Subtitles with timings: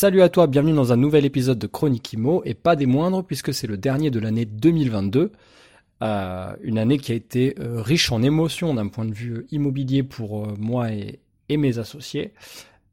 [0.00, 3.22] Salut à toi, bienvenue dans un nouvel épisode de Chronique Imo, et pas des moindres
[3.22, 5.30] puisque c'est le dernier de l'année 2022.
[6.02, 10.02] Euh, une année qui a été euh, riche en émotions d'un point de vue immobilier
[10.02, 11.20] pour euh, moi et,
[11.54, 12.32] mes associés.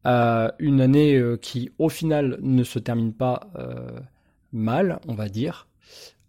[0.04, 3.54] une année qui au final ne se termine pas
[4.52, 5.70] mal, on va dire.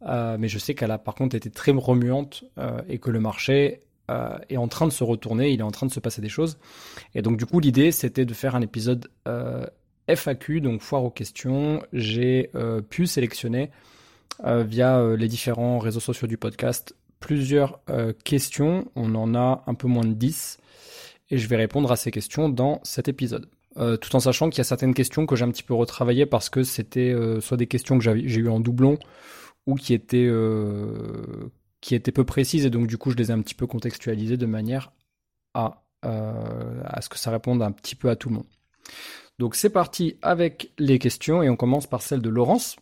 [0.07, 2.45] mais je sais qu'elle a par contre été très remuante
[2.89, 3.83] et que le marché
[4.49, 6.59] est en train de se retourner, il est en train de se passer des choses.
[7.17, 9.09] Et donc du coup l'idée c'était de faire un épisode
[10.09, 13.71] FAQ, donc foire aux questions, j'ai euh, pu sélectionner
[14.45, 17.81] euh, via euh, les différents réseaux sociaux du podcast plusieurs
[18.23, 18.89] questions.
[18.95, 20.59] On en a un peu moins de 10
[21.31, 23.51] et je vais répondre à ces questions dans cet épisode.
[23.75, 26.49] tout en sachant qu'il y a certaines questions que j'ai un petit peu retravaillées parce
[26.49, 28.99] que c'était soit des questions que j'ai eues en doublon
[29.67, 30.31] ou qui étaient,
[31.81, 34.37] qui étaient peu précises et donc du coup je les ai un petit peu contextualisées
[34.37, 34.93] de manière
[35.55, 38.47] à, à ce que ça réponde un petit peu à tout le monde.
[39.39, 42.77] Donc c'est parti avec les questions et on commence par celle de Laurence.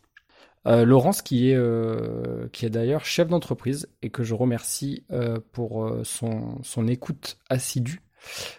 [0.67, 5.91] Euh, Laurence qui est, euh, est d'ailleurs chef d'entreprise et que je remercie euh, pour
[6.03, 8.03] son, son écoute assidue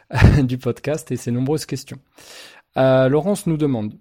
[0.44, 2.00] du podcast et ses nombreuses questions.
[2.76, 3.96] Laurence nous demande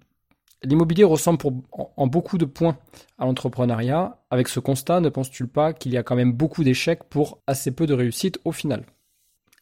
[0.63, 2.77] L'immobilier ressemble pour, en, beaucoup de points
[3.19, 4.19] à l'entrepreneuriat.
[4.31, 7.71] Avec ce constat, ne penses-tu pas qu'il y a quand même beaucoup d'échecs pour assez
[7.71, 8.83] peu de réussite au final?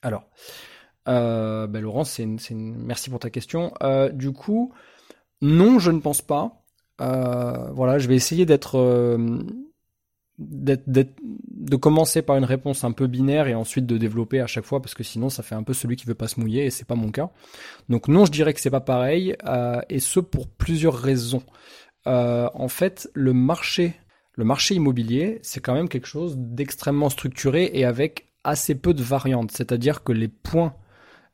[0.02, 0.24] Alors,
[1.08, 3.74] euh, ben Laurent, c'est merci pour ta question.
[3.84, 4.74] Euh, du coup,
[5.42, 6.64] non, je ne pense pas.
[7.02, 9.40] Euh, voilà, je vais essayer d'être, euh,
[10.38, 14.82] de commencer par une réponse un peu binaire et ensuite de développer à chaque fois
[14.82, 16.88] parce que sinon ça fait un peu celui qui veut pas se mouiller et c'est
[16.88, 17.32] pas mon cas.
[17.90, 19.36] Donc non, je dirais que c'est pas pareil
[19.90, 21.44] et ce pour plusieurs raisons.
[22.06, 23.94] en fait, le marché,
[24.34, 29.04] le marché immobilier, c'est quand même quelque chose d'extrêmement structuré et avec assez peu de
[29.04, 29.52] variantes.
[29.52, 30.74] C'est-à-dire que les points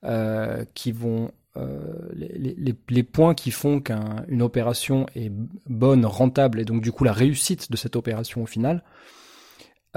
[0.03, 5.31] euh, qui vont euh, les, les, les, points qui font qu'une opération est
[5.67, 8.83] bonne, rentable, et donc du coup la réussite de cette opération au final,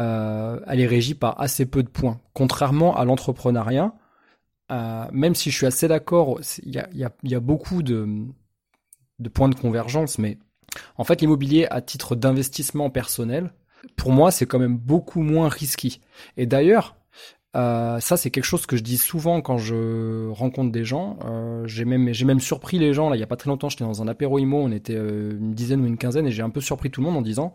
[0.00, 2.20] euh, elle est régie par assez peu de points.
[2.32, 3.94] Contrairement à l'entrepreneuriat,
[4.72, 8.08] euh, même si je suis assez d'accord, il y a, y, y a, beaucoup de,
[9.20, 10.38] de points de convergence, mais
[10.96, 13.52] en fait l'immobilier à titre d'investissement personnel,
[13.94, 16.00] pour moi c'est quand même beaucoup moins risqué.
[16.36, 16.96] Et d'ailleurs,
[17.56, 21.18] euh, ça, c'est quelque chose que je dis souvent quand je rencontre des gens.
[21.24, 23.08] Euh, j'ai même, surpris les gens.
[23.10, 25.38] Là, il y a pas très longtemps, j'étais dans un apéro IMO, on était euh,
[25.38, 27.54] une dizaine ou une quinzaine, et j'ai un peu surpris tout le monde en disant,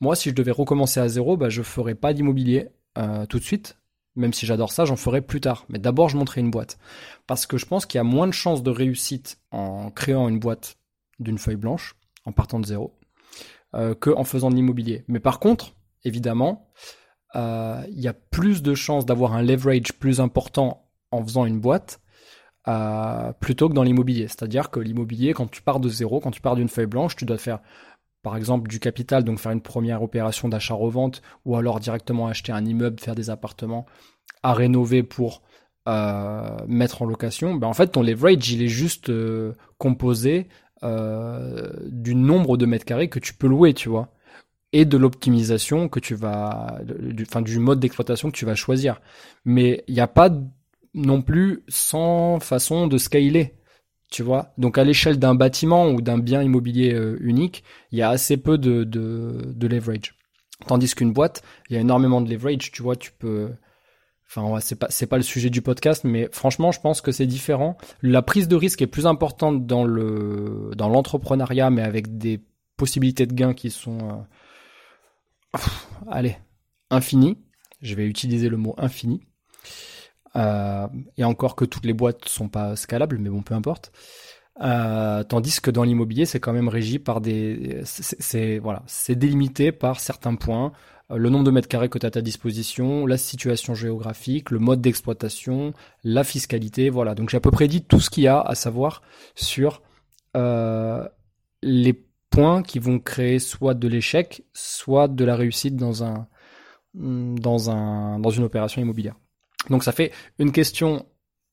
[0.00, 2.68] moi, si je devais recommencer à zéro, bah, je ferais pas d'immobilier
[3.28, 3.78] tout de suite.
[4.16, 5.64] Même si j'adore ça, j'en ferai plus tard.
[5.68, 6.76] Mais d'abord, je monterai une boîte.
[7.28, 10.40] Parce que je pense qu'il y a moins de chances de réussite en créant une
[10.40, 10.76] boîte
[11.20, 11.94] d'une feuille blanche,
[12.24, 12.98] en partant de zéro,
[13.74, 15.04] euh, que en faisant de l'immobilier.
[15.06, 16.68] Mais par contre, évidemment,
[17.36, 21.60] euh, il y a plus de chances d'avoir un leverage plus important en faisant une
[21.60, 22.00] boîte
[22.66, 24.28] euh, plutôt que dans l'immobilier.
[24.28, 27.24] C'est-à-dire que l'immobilier, quand tu pars de zéro, quand tu pars d'une feuille blanche, tu
[27.24, 27.60] dois faire
[28.22, 32.64] par exemple du capital, donc faire une première opération d'achat-revente, ou alors directement acheter un
[32.64, 33.86] immeuble, faire des appartements
[34.42, 35.42] à rénover pour
[35.86, 37.54] euh, mettre en location.
[37.54, 39.10] Ben en fait, ton leverage, il est juste
[39.78, 40.48] composé
[40.82, 44.10] du nombre de mètres carrés que tu peux louer, tu vois
[44.72, 49.00] et de l'optimisation que tu vas, du, enfin, du mode d'exploitation que tu vas choisir.
[49.44, 50.30] Mais il n'y a pas
[50.94, 53.54] non plus 100 façons de scaler.
[54.10, 57.62] Tu vois, donc à l'échelle d'un bâtiment ou d'un bien immobilier euh, unique,
[57.92, 60.14] il y a assez peu de, de, de leverage.
[60.66, 62.72] Tandis qu'une boîte, il y a énormément de leverage.
[62.72, 63.50] Tu vois, tu peux,
[64.30, 67.26] Enfin, c'est pas c'est pas le sujet du podcast, mais franchement, je pense que c'est
[67.26, 67.78] différent.
[68.02, 72.40] La prise de risque est plus importante dans le dans l'entrepreneuriat, mais avec des
[72.76, 74.26] possibilités de gains qui sont
[76.10, 76.36] allez,
[76.90, 77.38] infini.
[77.80, 79.20] Je vais utiliser le mot infini.
[80.36, 80.86] Euh,
[81.16, 83.92] et encore que toutes les boîtes sont pas scalables, mais bon, peu importe.
[84.60, 89.70] Euh, tandis que dans l'immobilier, c'est quand même régi par des, c'est voilà, c'est délimité
[89.70, 90.72] par certains points,
[91.10, 94.50] euh, le nombre de mètres carrés que tu as à ta disposition, la situation géographique,
[94.50, 97.14] le mode d'exploitation, la fiscalité, voilà.
[97.14, 99.02] Donc j'ai à peu près dit tout ce qu'il y a à savoir
[99.34, 99.82] sur
[100.36, 101.06] euh,
[101.62, 106.26] les points qui vont créer soit de l'échec, soit de la réussite dans un
[106.94, 109.14] dans un dans une opération immobilière.
[109.70, 111.06] Donc ça fait une question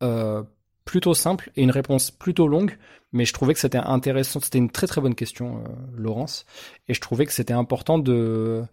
[0.03, 0.43] euh,
[0.85, 2.77] plutôt simple et une réponse plutôt longue,
[3.11, 4.39] mais je trouvais que c'était intéressant.
[4.39, 6.45] C'était une très très bonne question, euh, Laurence,
[6.87, 8.63] et je trouvais que c'était important de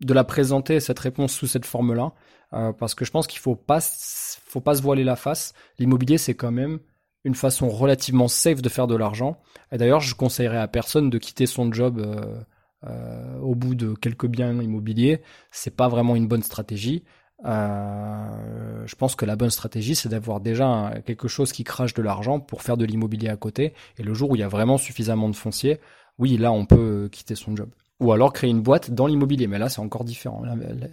[0.00, 2.14] de la présenter cette réponse sous cette forme-là,
[2.54, 5.52] euh, parce que je pense qu'il faut pas faut pas se voiler la face.
[5.78, 6.80] L'immobilier, c'est quand même
[7.24, 9.38] une façon relativement safe de faire de l'argent.
[9.72, 12.40] Et d'ailleurs, je conseillerais à personne de quitter son job euh,
[12.86, 15.20] euh, au bout de quelques biens immobiliers.
[15.50, 17.04] C'est pas vraiment une bonne stratégie.
[17.46, 22.02] Euh, je pense que la bonne stratégie, c'est d'avoir déjà quelque chose qui crache de
[22.02, 23.74] l'argent pour faire de l'immobilier à côté.
[23.98, 25.78] Et le jour où il y a vraiment suffisamment de foncier,
[26.18, 27.70] oui, là, on peut quitter son job.
[28.00, 29.46] Ou alors créer une boîte dans l'immobilier.
[29.46, 30.42] Mais là, c'est encore différent.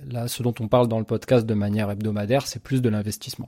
[0.09, 3.47] Là, ce dont on parle dans le podcast de manière hebdomadaire, c'est plus de l'investissement.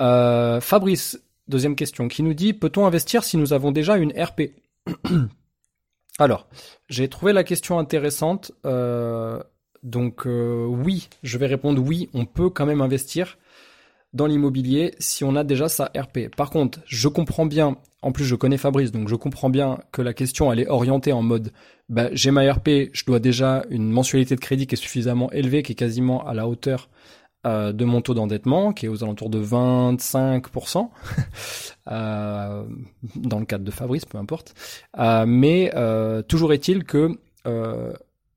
[0.00, 1.20] Fabrice,
[1.52, 4.52] deuxième question, qui nous dit peut-on investir si nous avons déjà une RP
[6.18, 6.48] Alors,
[6.88, 8.52] j'ai trouvé la question intéressante.
[8.66, 9.42] Euh,
[9.82, 13.38] donc euh, oui, je vais répondre oui, on peut quand même investir
[14.12, 16.28] dans l'immobilier si on a déjà sa RP.
[16.36, 20.02] Par contre, je comprends bien, en plus je connais Fabrice, donc je comprends bien que
[20.02, 21.52] la question elle est orientée en mode
[21.88, 25.62] bah, j'ai ma RP, je dois déjà une mensualité de crédit qui est suffisamment élevée,
[25.62, 26.88] qui est quasiment à la hauteur
[27.44, 30.90] euh, de mon taux d'endettement, qui est aux alentours de 25%,
[31.90, 32.64] euh,
[33.16, 34.54] dans le cadre de Fabrice, peu importe.
[34.98, 35.72] Euh, mais
[36.28, 37.18] toujours est-il que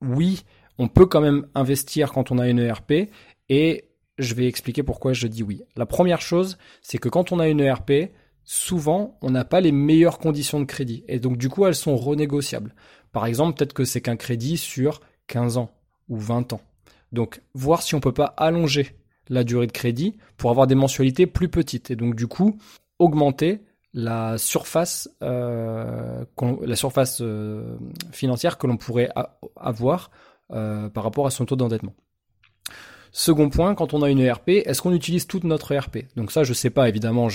[0.01, 0.43] oui,
[0.77, 3.09] on peut quand même investir quand on a une ERP
[3.49, 3.85] et
[4.17, 5.61] je vais expliquer pourquoi je dis oui.
[5.75, 8.11] La première chose, c'est que quand on a une ERP,
[8.43, 11.03] souvent, on n'a pas les meilleures conditions de crédit.
[11.07, 12.73] Et donc, du coup, elles sont renégociables.
[13.11, 15.69] Par exemple, peut-être que c'est qu'un crédit sur 15 ans
[16.09, 16.61] ou 20 ans.
[17.15, 18.95] Donc, voir si on peut pas allonger
[19.29, 21.89] la durée de crédit pour avoir des mensualités plus petites.
[21.89, 22.59] Et donc, du coup,
[22.99, 23.61] augmenter
[23.93, 26.25] la surface, euh,
[26.61, 27.77] la surface euh,
[28.11, 29.09] financière que l'on pourrait
[29.55, 30.11] avoir
[30.51, 31.95] euh, par rapport à son taux d'endettement.
[33.11, 36.43] Second point, quand on a une ERP, est-ce qu'on utilise toute notre ERP Donc ça,
[36.43, 37.29] je sais pas, évidemment,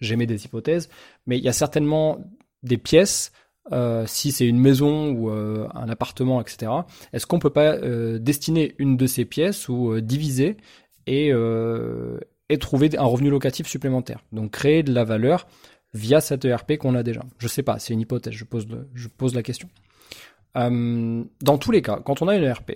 [0.00, 0.88] j'émets des hypothèses,
[1.26, 2.18] mais il y a certainement
[2.62, 3.32] des pièces,
[3.72, 6.72] euh, si c'est une maison ou euh, un appartement, etc.
[7.12, 7.78] Est-ce qu'on peut pas
[8.18, 10.56] destiner une de ces pièces ou diviser
[11.06, 11.32] et,
[12.48, 14.20] et trouver un revenu locatif supplémentaire?
[14.32, 15.46] Donc créer de la valeur
[15.94, 17.22] via cette ERP qu'on a déjà.
[17.38, 19.68] Je sais pas, c'est une hypothèse, je pose, je pose la question.
[20.56, 22.72] Euh, dans tous les cas, quand on a une ERP,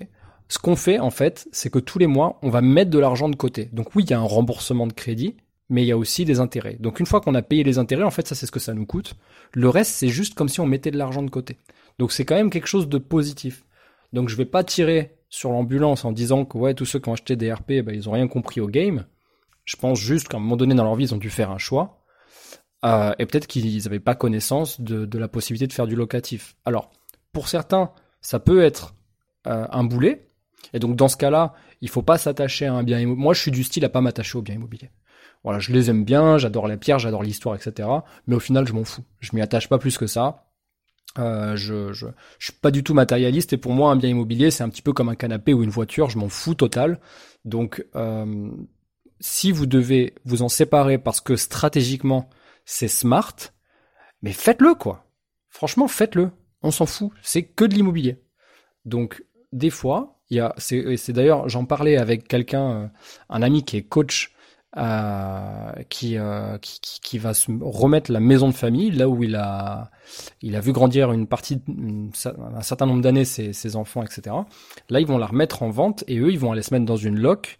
[0.48, 3.28] ce qu'on fait en fait, c'est que tous les mois, on va mettre de l'argent
[3.28, 3.68] de côté.
[3.72, 5.36] Donc oui, il y a un remboursement de crédit,
[5.72, 6.76] mais il y a aussi des intérêts.
[6.78, 8.74] Donc une fois qu'on a payé les intérêts, en fait, ça c'est ce que ça
[8.74, 9.14] nous coûte.
[9.54, 11.56] Le reste, c'est juste comme si on mettait de l'argent de côté.
[11.98, 13.64] Donc c'est quand même quelque chose de positif.
[14.12, 17.14] Donc je vais pas tirer sur l'ambulance en disant que ouais, tous ceux qui ont
[17.14, 19.06] acheté des RP, ben, ils ont rien compris au game.
[19.64, 21.56] Je pense juste qu'à un moment donné dans leur vie, ils ont dû faire un
[21.56, 22.04] choix.
[22.84, 26.54] Euh, et peut-être qu'ils n'avaient pas connaissance de, la possibilité de faire du locatif.
[26.66, 26.90] Alors,
[27.32, 28.94] pour certains, ça peut être
[29.46, 30.28] euh, un boulet.
[30.74, 33.22] Et donc dans ce cas-là, il faut pas s'attacher à un bien immobilier.
[33.22, 34.90] Moi, je suis du style à pas m'attacher aux biens immobiliers.
[35.44, 37.88] Voilà, je les aime bien, j'adore la pierre, j'adore l'histoire, etc.
[38.26, 39.04] Mais au final, je m'en fous.
[39.20, 40.48] Je m'y attache pas plus que ça.
[41.18, 42.06] Euh, je, je,
[42.38, 44.82] je suis pas du tout matérialiste et pour moi, un bien immobilier, c'est un petit
[44.82, 46.10] peu comme un canapé ou une voiture.
[46.10, 47.00] Je m'en fous total.
[47.44, 48.50] Donc, euh,
[49.20, 52.28] si vous devez vous en séparer parce que stratégiquement
[52.64, 53.34] c'est smart,
[54.20, 55.06] mais faites-le quoi.
[55.48, 56.30] Franchement, faites-le
[56.62, 58.18] on s'en fout, c'est que de l'immobilier.
[58.84, 62.86] Donc des fois, il y a, c'est d'ailleurs, j'en parlais avec quelqu'un, euh,
[63.28, 64.32] un ami qui est coach,
[64.78, 69.36] euh, qui, euh, qui, qui, va se remettre la maison de famille là où il
[69.36, 69.90] a,
[70.40, 74.34] il a vu grandir une partie, un certain nombre d'années ses, ses enfants, etc.
[74.88, 76.96] Là, ils vont la remettre en vente et eux, ils vont aller se mettre dans
[76.96, 77.58] une loc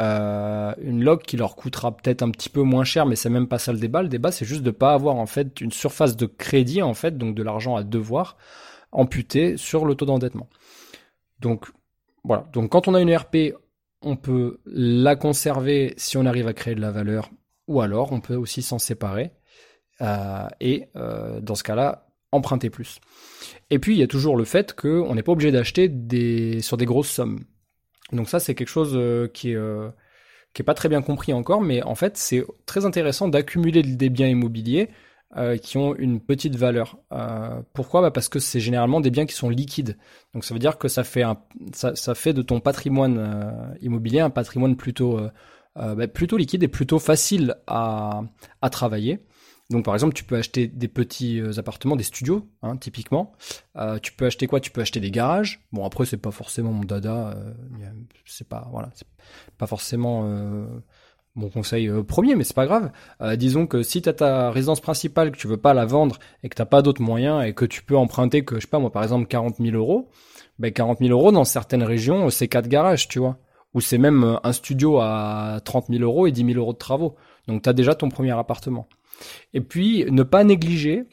[0.00, 3.48] euh, une log qui leur coûtera peut-être un petit peu moins cher, mais c'est même
[3.48, 4.02] pas ça le débat.
[4.02, 7.18] Le débat, c'est juste de pas avoir en fait une surface de crédit en fait,
[7.18, 8.36] donc de l'argent à devoir
[8.92, 10.48] amputé sur le taux d'endettement.
[11.40, 11.66] Donc
[12.24, 12.46] voilà.
[12.52, 13.54] Donc quand on a une RP,
[14.02, 17.30] on peut la conserver si on arrive à créer de la valeur,
[17.66, 19.32] ou alors on peut aussi s'en séparer
[20.00, 23.00] euh, et euh, dans ce cas-là emprunter plus.
[23.70, 25.90] Et puis il y a toujours le fait qu'on n'est pas obligé d'acheter
[26.60, 27.44] sur des grosses sommes.
[28.12, 29.58] Donc ça, c'est quelque chose euh, qui est
[30.52, 34.10] qui est pas très bien compris encore, mais en fait, c'est très intéressant d'accumuler des
[34.10, 34.88] biens immobiliers
[35.36, 36.98] euh, qui ont une petite valeur.
[37.72, 38.02] pourquoi?
[38.02, 39.96] Bah Parce que c'est généralement des biens qui sont liquides.
[40.34, 41.38] Donc ça veut dire que ça fait un,
[41.72, 45.20] ça, fait de ton patrimoine immobilier un patrimoine plutôt
[45.76, 48.22] bah, plutôt liquide et plutôt facile à,
[48.60, 49.20] à travailler.
[49.70, 53.32] Donc par exemple, tu peux acheter des petits euh, appartements, des studios, hein, typiquement.
[53.76, 54.58] Euh, tu peux acheter quoi?
[54.58, 55.60] Tu peux acheter des garages.
[55.72, 57.28] Bon après, c'est pas forcément mon dada.
[57.36, 57.52] Euh,
[58.26, 58.90] c'est pas voilà,
[59.58, 60.28] pas forcément
[61.34, 62.90] mon conseil premier, mais c'est pas grave.
[63.36, 66.48] disons que si tu as ta résidence principale, que tu veux pas la vendre et
[66.48, 68.90] que t'as pas d'autres moyens et que tu peux emprunter que je sais pas moi
[68.90, 70.08] par exemple 40 000 euros,
[70.58, 73.38] ben 40 000 euros dans certaines régions c'est quatre garages, tu vois.
[73.74, 77.14] Ou c'est même un studio à 30 000 euros et 10 000 euros de travaux.
[77.46, 78.88] Donc tu as déjà ton premier appartement.
[79.54, 81.04] Et puis ne pas négliger,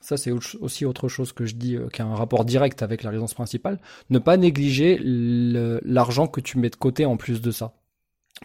[0.00, 3.02] ça c'est aussi autre chose que je dis euh, qui a un rapport direct avec
[3.02, 7.50] la résidence principale, ne pas négliger l'argent que tu mets de côté en plus de
[7.50, 7.74] ça.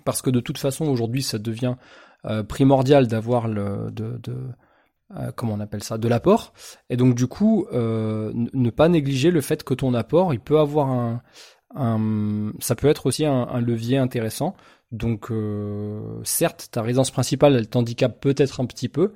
[0.03, 1.75] Parce que de toute façon aujourd'hui ça devient
[2.25, 4.19] euh, primordial d'avoir le de,
[5.15, 6.53] euh, comment on appelle ça, de l'apport.
[6.89, 10.57] Et donc du coup, euh, ne pas négliger le fait que ton apport, il peut
[10.57, 11.21] avoir un,
[12.59, 14.55] ça peut être aussi un, levier intéressant.
[14.91, 15.31] Donc
[16.23, 19.13] certes, ta résidence principale, elle t'handicape peut-être un petit peu,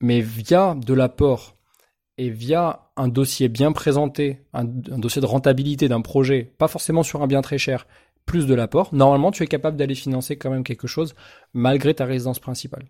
[0.00, 1.56] mais via de l'apport
[2.16, 7.22] et via un dossier bien présenté, un dossier de rentabilité d'un projet, pas forcément sur
[7.22, 7.86] un bien très cher,
[8.26, 11.14] plus de l'apport, normalement tu es capable d'aller financer quand même quelque chose
[11.52, 12.86] malgré ta résidence principale.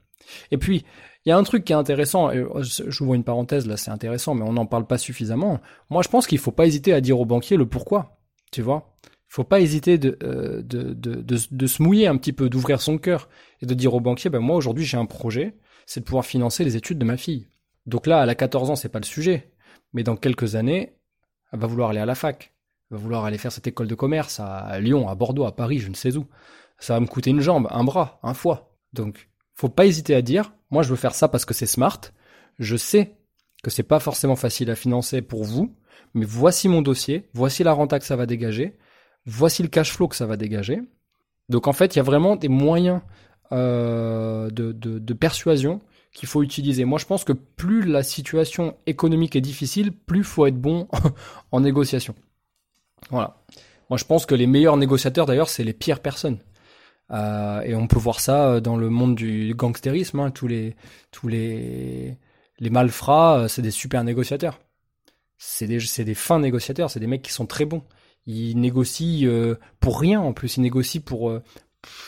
[0.51, 0.85] Et puis,
[1.25, 4.35] il y a un truc qui est intéressant, oh, j'ouvre une parenthèse là, c'est intéressant,
[4.35, 5.61] mais on n'en parle pas suffisamment.
[5.91, 8.19] Moi, je pense qu'il faut pas hésiter à dire au banquier le pourquoi,
[8.53, 8.95] tu vois.
[9.05, 12.81] Il faut pas hésiter de, euh, de, de, de, se mouiller un petit peu, d'ouvrir
[12.81, 13.29] son cœur
[13.61, 16.63] et de dire au banquier, ben moi aujourd'hui j'ai un projet, c'est de pouvoir financer
[16.63, 17.49] les études de ma fille.
[17.87, 19.51] Donc là, elle a 14 ans, c'est pas le sujet.
[19.93, 20.95] Mais dans quelques années,
[21.53, 22.54] elle va vouloir aller à la fac
[22.95, 25.89] va vouloir aller faire cette école de commerce à Lyon, à Bordeaux, à Paris, je
[25.89, 26.27] ne sais où.
[26.79, 28.73] Ça va me coûter une jambe, un bras, un foie.
[28.93, 32.01] Donc, faut pas hésiter à dire, moi je veux faire ça parce que c'est smart.
[32.59, 33.17] Je sais
[33.63, 35.75] que c'est pas forcément facile à financer pour vous,
[36.15, 38.77] mais voici mon dossier, voici la renta que ça va dégager,
[39.27, 40.81] voici le cash flow que ça va dégager.
[41.49, 43.01] Donc en fait, il y a vraiment des moyens
[43.53, 45.81] euh, de, de, persuasion
[46.13, 46.85] qu'il faut utiliser.
[46.85, 50.89] Moi, je pense que plus la situation économique est difficile, plus faut être bon
[51.53, 52.15] en négociation.
[53.11, 53.37] Voilà.
[53.91, 56.39] Moi, je pense que les meilleurs négociateurs, d'ailleurs, c'est les pires personnes.
[57.11, 60.21] Euh, et on peut voir ça euh, dans le monde du gangstérisme.
[60.21, 60.31] Hein.
[60.31, 60.75] Tous les
[61.11, 62.17] tous les
[62.59, 64.61] les malfrats, euh, c'est des super négociateurs.
[65.37, 66.91] C'est des des fins négociateurs.
[66.91, 67.83] C'est des mecs qui sont très bons.
[68.27, 69.29] Ils négocient
[69.81, 70.21] pour rien.
[70.21, 71.39] En plus, ils négocient pour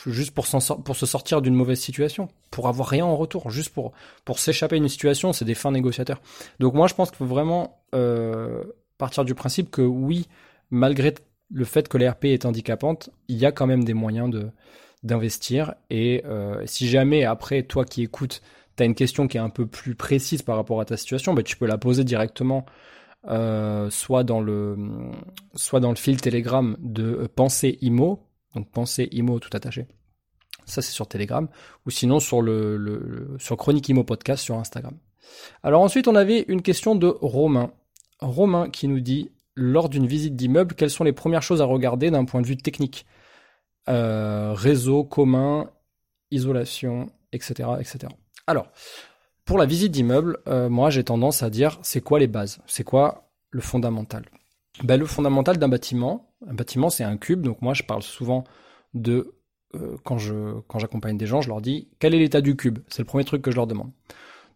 [0.07, 0.47] juste pour,
[0.85, 3.93] pour se sortir d'une mauvaise situation, pour avoir rien en retour, juste pour
[4.25, 5.35] pour s'échapper d'une situation.
[5.35, 6.23] C'est des fins négociateurs.
[6.61, 7.83] Donc moi, je pense qu'il faut vraiment
[8.97, 10.27] partir du principe que oui,
[10.71, 11.15] malgré
[11.51, 14.31] le fait que l'ERP est handicapante, il y a quand même des moyens
[15.03, 15.75] d'investir.
[15.91, 18.43] Et euh, si jamais après toi qui écoutes,
[18.77, 21.35] tu as une question qui est un peu plus précise par rapport à ta situation,
[21.35, 22.67] bah, tu peux la poser directement
[23.29, 24.77] euh, soit dans le
[25.55, 28.21] soit dans le fil Telegram de Pensée Imo,
[28.55, 29.87] donc Pensée Imo tout attaché.
[30.65, 31.49] Ça c'est sur Telegram
[31.87, 34.97] ou sinon sur le sur Chronique Imo podcast sur Instagram.
[35.65, 37.73] Alors ensuite on avait une question de Romain.
[38.21, 42.11] Romain qui nous dit lors d'une visite d'immeuble, quelles sont les premières choses à regarder
[42.11, 43.07] d'un point de vue technique?
[43.89, 45.71] Euh, Réseau commun,
[46.31, 48.13] isolation, etc., etc.
[48.47, 48.69] Alors,
[49.45, 52.59] pour la visite d'immeuble, euh, moi j'ai tendance à dire c'est quoi les bases?
[52.67, 54.25] C'est quoi le fondamental?
[54.83, 58.45] Ben, Le fondamental d'un bâtiment, un bâtiment c'est un cube, donc moi je parle souvent
[58.93, 59.35] de
[59.75, 60.19] euh, quand
[60.69, 62.81] quand j'accompagne des gens, je leur dis quel est l'état du cube?
[62.89, 63.91] C'est le premier truc que je leur demande.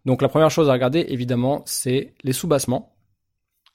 [0.05, 2.95] Donc la première chose à regarder, évidemment, c'est les sous-bassements.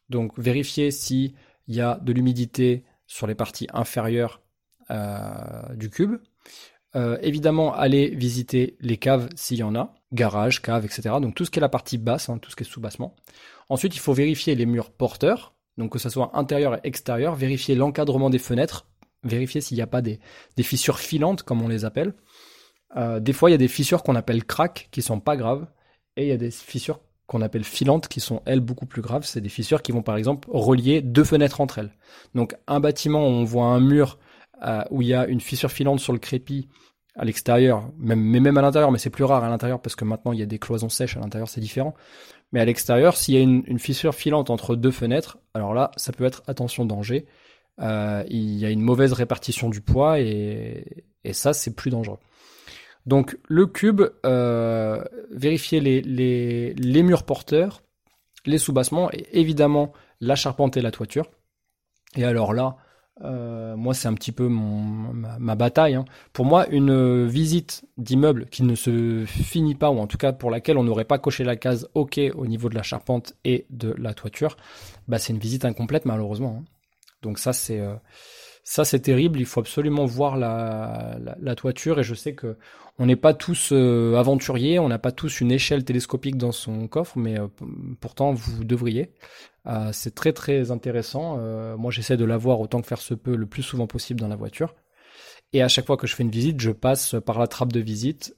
[0.10, 1.34] Donc vérifier s'il
[1.68, 4.42] y a de l'humidité sur les parties inférieures
[4.92, 6.18] euh, du cube.
[6.96, 11.16] Euh, évidemment, aller visiter les caves s'il y en a, garage, cave, etc.
[11.22, 13.16] Donc tout ce qui est la partie basse, hein, tout ce qui est sous-bassement.
[13.68, 17.76] Ensuite, il faut vérifier les murs porteurs, donc que ce soit intérieur et extérieur, vérifier
[17.76, 18.88] l'encadrement des fenêtres,
[19.24, 20.20] vérifier s'il n'y a pas des,
[20.62, 22.14] fissures filantes, comme on les appelle.
[22.96, 25.68] Euh, des fois, il y a des fissures qu'on appelle crack, qui sont pas graves,
[26.16, 29.26] et il y a des fissures qu'on appelle filantes, qui sont elles beaucoup plus graves.
[29.26, 31.92] C'est des fissures qui vont par exemple relier deux fenêtres entre elles.
[32.36, 34.20] Donc un bâtiment où on voit un mur
[34.64, 36.68] euh, où il y a une fissure filante sur le crépi
[37.18, 40.04] à l'extérieur, même, mais même à l'intérieur, mais c'est plus rare à l'intérieur parce que
[40.04, 41.94] maintenant il y a des cloisons sèches à l'intérieur, c'est différent.
[42.52, 46.12] Mais à l'extérieur, s'il y a une, fissure filante entre deux fenêtres, alors là, ça
[46.12, 47.26] peut être attention danger.
[47.82, 52.20] Euh, il y a une mauvaise répartition du poids et, et ça, c'est plus dangereux.
[53.06, 57.84] Donc le cube, euh, vérifier les, les, les, murs porteurs,
[58.46, 61.30] les sous-bassements et évidemment la charpente et la toiture.
[62.16, 62.78] Et alors là,
[63.24, 65.96] euh, moi c'est un petit peu mon, ma, bataille.
[65.96, 66.06] Hein.
[66.34, 70.50] Pour moi, une visite d'immeuble qui ne se finit pas, ou en tout cas pour
[70.50, 73.94] laquelle on n'aurait pas coché la case OK au niveau de la charpente et de
[73.98, 74.58] la toiture,
[75.08, 76.62] bah, c'est une visite incomplète malheureusement.
[76.62, 76.66] Hein.
[77.22, 77.80] Donc ça c'est...
[77.80, 77.96] Euh,
[78.68, 79.40] ça, c'est terrible.
[79.40, 82.00] Il faut absolument voir la, la, toiture.
[82.00, 82.58] Et je sais que
[82.98, 86.88] on n'est pas tous euh, aventuriers, on n'a pas tous une échelle télescopique dans son
[86.88, 87.48] coffre, mais euh,
[88.02, 89.14] pourtant vous devriez.
[89.68, 91.38] Euh, c'est très très intéressant.
[91.78, 94.36] moi, j'essaie de l'avoir autant que faire se peut le plus souvent possible dans la
[94.36, 94.74] voiture.
[95.54, 97.80] Et à chaque fois que je fais une visite, je passe par la trappe de
[97.80, 98.36] visite.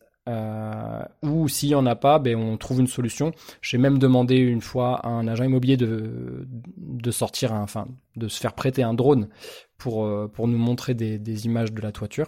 [1.23, 3.31] Ou s'il n'y en a pas, ben, on trouve une solution.
[3.61, 8.53] J'ai même demandé une fois à un agent immobilier de, sortir, enfin, de se faire
[8.53, 9.29] prêter un drone
[9.77, 12.27] pour, pour nous montrer des, images de la toiture.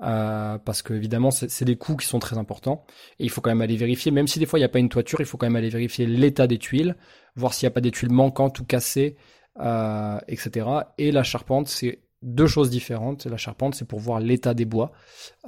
[0.00, 2.84] Euh, parce que évidemment c'est des coûts qui sont très importants
[3.18, 4.78] et il faut quand même aller vérifier même si des fois il n'y a pas
[4.78, 6.94] une toiture il faut quand même aller vérifier l'état des tuiles
[7.34, 9.16] voir s'il n'y a pas des tuiles manquantes ou cassées
[9.58, 10.68] euh, etc
[10.98, 14.92] et la charpente c'est deux choses différentes la charpente c'est pour voir l'état des bois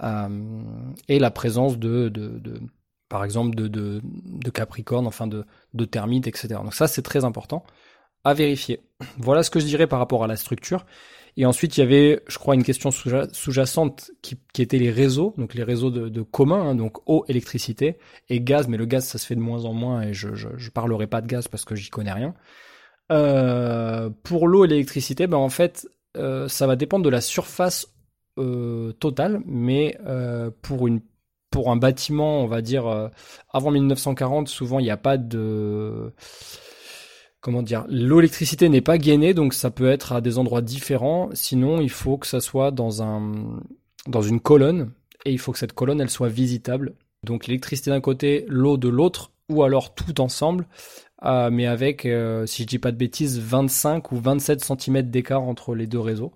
[0.03, 0.63] euh,
[1.09, 2.61] et la présence de, de, de
[3.09, 7.25] par exemple de, de, de capricorne enfin de, de termites etc donc ça c'est très
[7.25, 7.65] important
[8.25, 8.81] à vérifier
[9.19, 10.85] voilà ce que je dirais par rapport à la structure
[11.37, 15.35] et ensuite, il y avait, je crois, une question sous-jacente qui, qui était les réseaux,
[15.39, 17.99] donc les réseaux de, de commun, hein, donc eau, électricité
[18.29, 18.69] et gaz.
[18.69, 21.07] Mais le gaz, ça se fait de moins en moins et je, je, je parlerai
[21.07, 22.35] pas de gaz parce que j'y connais rien.
[23.13, 27.89] Euh, pour l'eau et l'électricité, ben en fait, euh, ça va dépendre de la surface
[28.39, 31.01] euh, totale, mais euh, pour une
[31.51, 33.11] pour un bâtiment, on va dire
[33.53, 36.13] avant 1940, souvent il n'y a pas de
[37.41, 41.29] comment dire, l'électricité n'est pas gainée, donc ça peut être à des endroits différents.
[41.33, 43.61] Sinon, il faut que ça soit dans un,
[44.07, 44.93] dans une colonne,
[45.25, 46.95] et il faut que cette colonne, elle soit visitable.
[47.25, 50.67] Donc l'électricité d'un côté, l'eau de l'autre, ou alors tout ensemble,
[51.25, 55.43] euh, mais avec, euh, si je dis pas de bêtises, 25 ou 27 cm d'écart
[55.43, 56.33] entre les deux réseaux.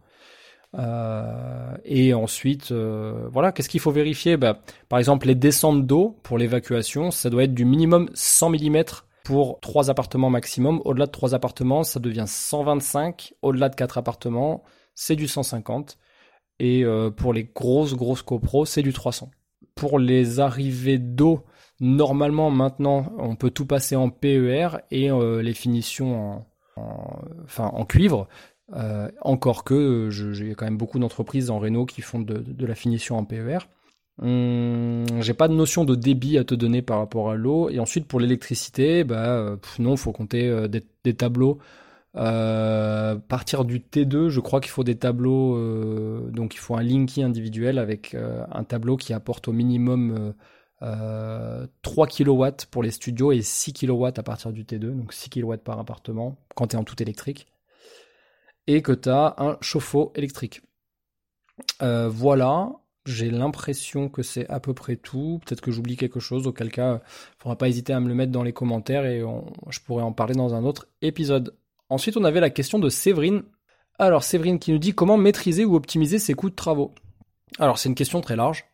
[0.77, 4.37] Euh, et ensuite, euh, voilà, qu'est-ce qu'il faut vérifier?
[4.37, 8.83] Bah, Par exemple, les descentes d'eau pour l'évacuation, ça doit être du minimum 100 mm
[9.25, 10.83] pour trois appartements maximum.
[10.85, 13.35] Au-delà de trois appartements, ça devient 125.
[13.43, 14.65] Au-delà de quatre appartements,
[14.95, 15.97] c'est du 150.
[16.61, 16.85] Et
[17.17, 19.31] pour les grosses, grosses copros, c'est du 300.
[19.75, 21.45] Pour les arrivées d'eau,
[21.81, 26.45] normalement, maintenant, on peut tout passer en PER et euh, les finitions
[26.77, 28.29] en, enfin, en cuivre.
[28.73, 33.19] Euh, encore que j'ai quand même beaucoup d'entreprises en Renault qui font de, la finition
[33.19, 33.59] en PER.
[34.23, 37.69] Hum, j'ai pas de notion de débit à te donner par rapport à l'eau.
[37.69, 41.59] Et ensuite, pour l'électricité, bah, euh, non, faut compter des, tableaux.
[42.17, 45.59] Euh, partir du T2, je crois qu'il faut des tableaux,
[46.31, 48.17] donc il faut un Linky individuel avec
[48.51, 50.33] un tableau qui apporte au minimum
[51.83, 55.57] 3 kW pour les studios et 6 kW à partir du T2, donc 6 kW
[55.57, 57.47] par appartement quand tu es en tout électrique.
[58.67, 60.63] Et que tu as un chauffe-eau électrique.
[61.81, 62.73] voilà,
[63.07, 65.41] j'ai l'impression que c'est à peu près tout.
[65.45, 68.33] Peut-être que j'oublie quelque chose, auquel cas, il faudra pas hésiter à me le mettre
[68.33, 69.23] dans les commentaires et
[69.69, 71.55] je pourrais en parler dans un autre épisode.
[71.91, 73.43] Ensuite, on avait la question de Séverine.
[73.99, 76.95] Alors, Séverine qui nous dit comment maîtriser ou optimiser ses coûts de travaux.
[77.59, 78.65] Alors, c'est une question très large,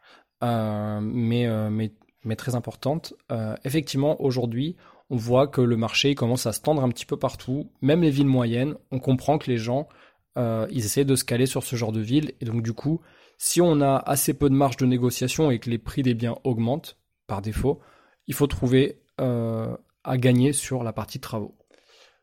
[0.43, 1.93] euh, euh, mais,
[2.25, 3.15] mais, très importante.
[3.33, 4.77] Euh, effectivement, aujourd'hui,
[5.11, 8.11] on voit que le marché commence à se tendre un petit peu partout, même les
[8.11, 8.75] villes moyennes.
[8.91, 9.89] On comprend que les gens,
[10.37, 13.03] ils essaient de se caler sur ce genre de ville, et donc du coup,
[13.43, 16.37] si on a assez peu de marge de négociation et que les prix des biens
[16.45, 17.81] augmentent par défaut,
[18.27, 21.57] il faut trouver euh, à gagner sur la partie travaux.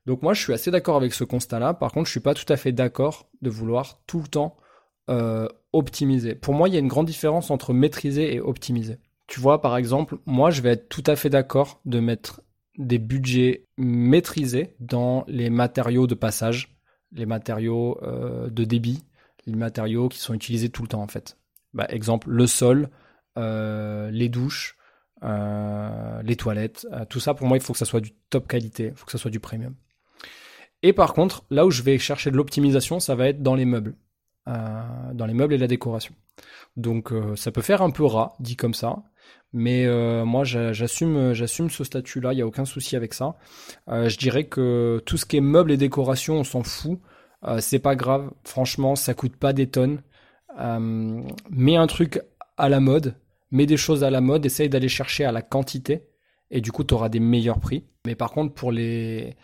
[0.06, 1.74] Donc moi, je suis assez d'accord avec ce constat-là.
[1.74, 4.58] Par contre, je suis pas tout à fait d'accord de vouloir tout le temps
[5.10, 6.36] euh, optimiser.
[6.36, 9.00] Pour moi, il y a une grande différence entre maîtriser et optimiser.
[9.28, 12.42] Tu vois, par exemple, moi, je vais être tout à fait d'accord de mettre
[12.78, 16.78] des budgets maîtrisés dans les matériaux de passage,
[17.12, 19.04] les matériaux euh, de débit,
[19.46, 21.38] les matériaux qui sont utilisés tout le temps en fait.
[21.74, 22.90] Bah, exemple, le sol,
[23.38, 24.78] euh, les douches,
[25.24, 28.90] euh, les toilettes, tout ça pour moi il faut que ça soit du top qualité,
[28.92, 29.76] il faut que ça soit du premium.
[30.84, 33.66] Et par contre, là où je vais chercher de l'optimisation, ça va être dans les
[33.66, 33.96] meubles,
[34.46, 36.13] dans les meubles et la décoration.
[36.76, 39.02] Donc ça peut faire un peu rat, dit comme ça,
[39.54, 39.88] mais
[40.24, 43.36] moi j'assume j'assume ce statut-là, il y a aucun souci avec ça.
[43.88, 47.00] je dirais que tout ce qui est meubles et décoration, on s'en fout.
[47.46, 50.02] Euh, c'est pas grave, franchement, ça coûte pas des tonnes.
[50.60, 52.22] Euh, mets un truc
[52.58, 53.16] à la mode,
[53.52, 56.08] mets des choses à la mode, essaye d'aller chercher à la quantité,
[56.50, 57.86] et du coup, tu auras des meilleurs prix.
[58.06, 59.36] Mais par contre, pour les,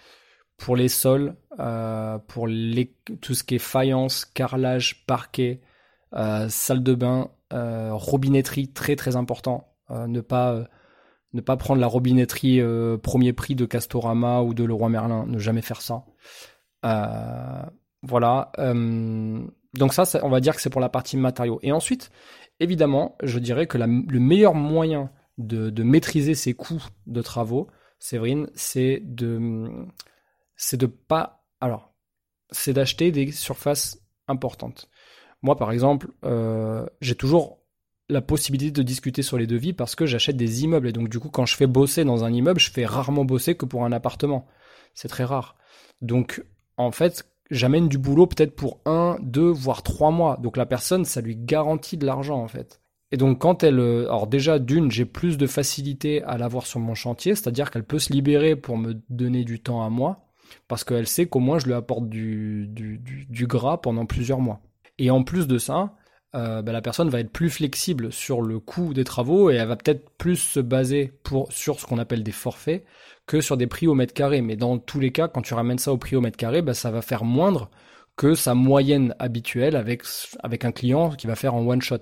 [0.87, 5.61] sols, euh, pour les, tout ce qui est faïence, carrelage, parquet,
[6.49, 9.72] salle de bain, robinetterie, très très important.
[9.89, 10.67] Ne pas
[11.33, 12.61] ne pas prendre la robinetterie
[13.01, 16.05] premier prix de Castorama ou de Leroy Merlin, ne jamais faire ça.
[18.03, 18.51] Voilà.
[18.59, 19.41] Euh,
[19.73, 21.59] donc ça, on va dire que c'est pour la partie matériaux.
[21.63, 22.11] Et ensuite,
[22.59, 27.67] évidemment, je dirais que le meilleur moyen de, maîtriser ses coûts de travaux,
[27.97, 29.87] Séverine, c'est de
[30.57, 31.93] c'est de pas alors
[32.51, 34.89] c'est d'acheter des surfaces importantes.
[35.41, 37.62] Moi, par exemple, euh, j'ai toujours
[38.09, 41.19] la possibilité de discuter sur les devis parce que j'achète des immeubles et donc du
[41.19, 43.91] coup, quand je fais bosser dans un immeuble, je fais rarement bosser que pour un
[43.91, 44.47] appartement.
[44.93, 45.55] C'est très rare.
[46.01, 46.43] Donc,
[46.77, 50.37] en fait, j'amène du boulot peut-être pour un, deux, voire trois mois.
[50.41, 52.81] Donc la personne, ça lui garantit de l'argent en fait.
[53.11, 56.79] Et donc quand elle, euh, alors déjà d'une, j'ai plus de facilité à l'avoir sur
[56.79, 60.25] mon chantier, c'est-à-dire qu'elle peut se libérer pour me donner du temps à moi,
[60.67, 64.61] parce qu'elle sait qu'au moins je lui apporte du, du, du, gras pendant plusieurs mois.
[64.97, 65.95] Et en plus de ça,
[66.35, 69.67] euh, bah, la personne va être plus flexible sur le coût des travaux et elle
[69.67, 72.83] va peut-être plus se baser pour, sur ce qu'on appelle des forfaits
[73.27, 74.41] que sur des prix au mètre carré.
[74.41, 76.73] Mais dans tous les cas, quand tu ramènes ça au prix au mètre carré, bah,
[76.73, 77.69] ça va faire moindre
[78.15, 80.03] que sa moyenne habituelle avec,
[80.41, 81.97] avec un client qui va faire en one shot.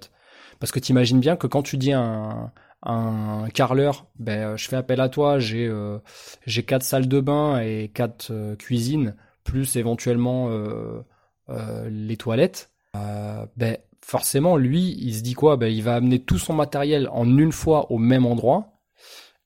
[0.60, 2.52] Parce que tu imagines bien que quand tu dis un,
[2.84, 6.00] un carreleur, ben, je fais appel à toi, j'ai euh,
[6.46, 11.02] j'ai quatre salles de bain et quatre euh, cuisines, plus éventuellement euh,
[11.50, 15.58] euh les toilettes, ben, forcément, lui, il se dit quoi?
[15.58, 18.80] Ben, Il va amener tout son matériel en une fois au même endroit,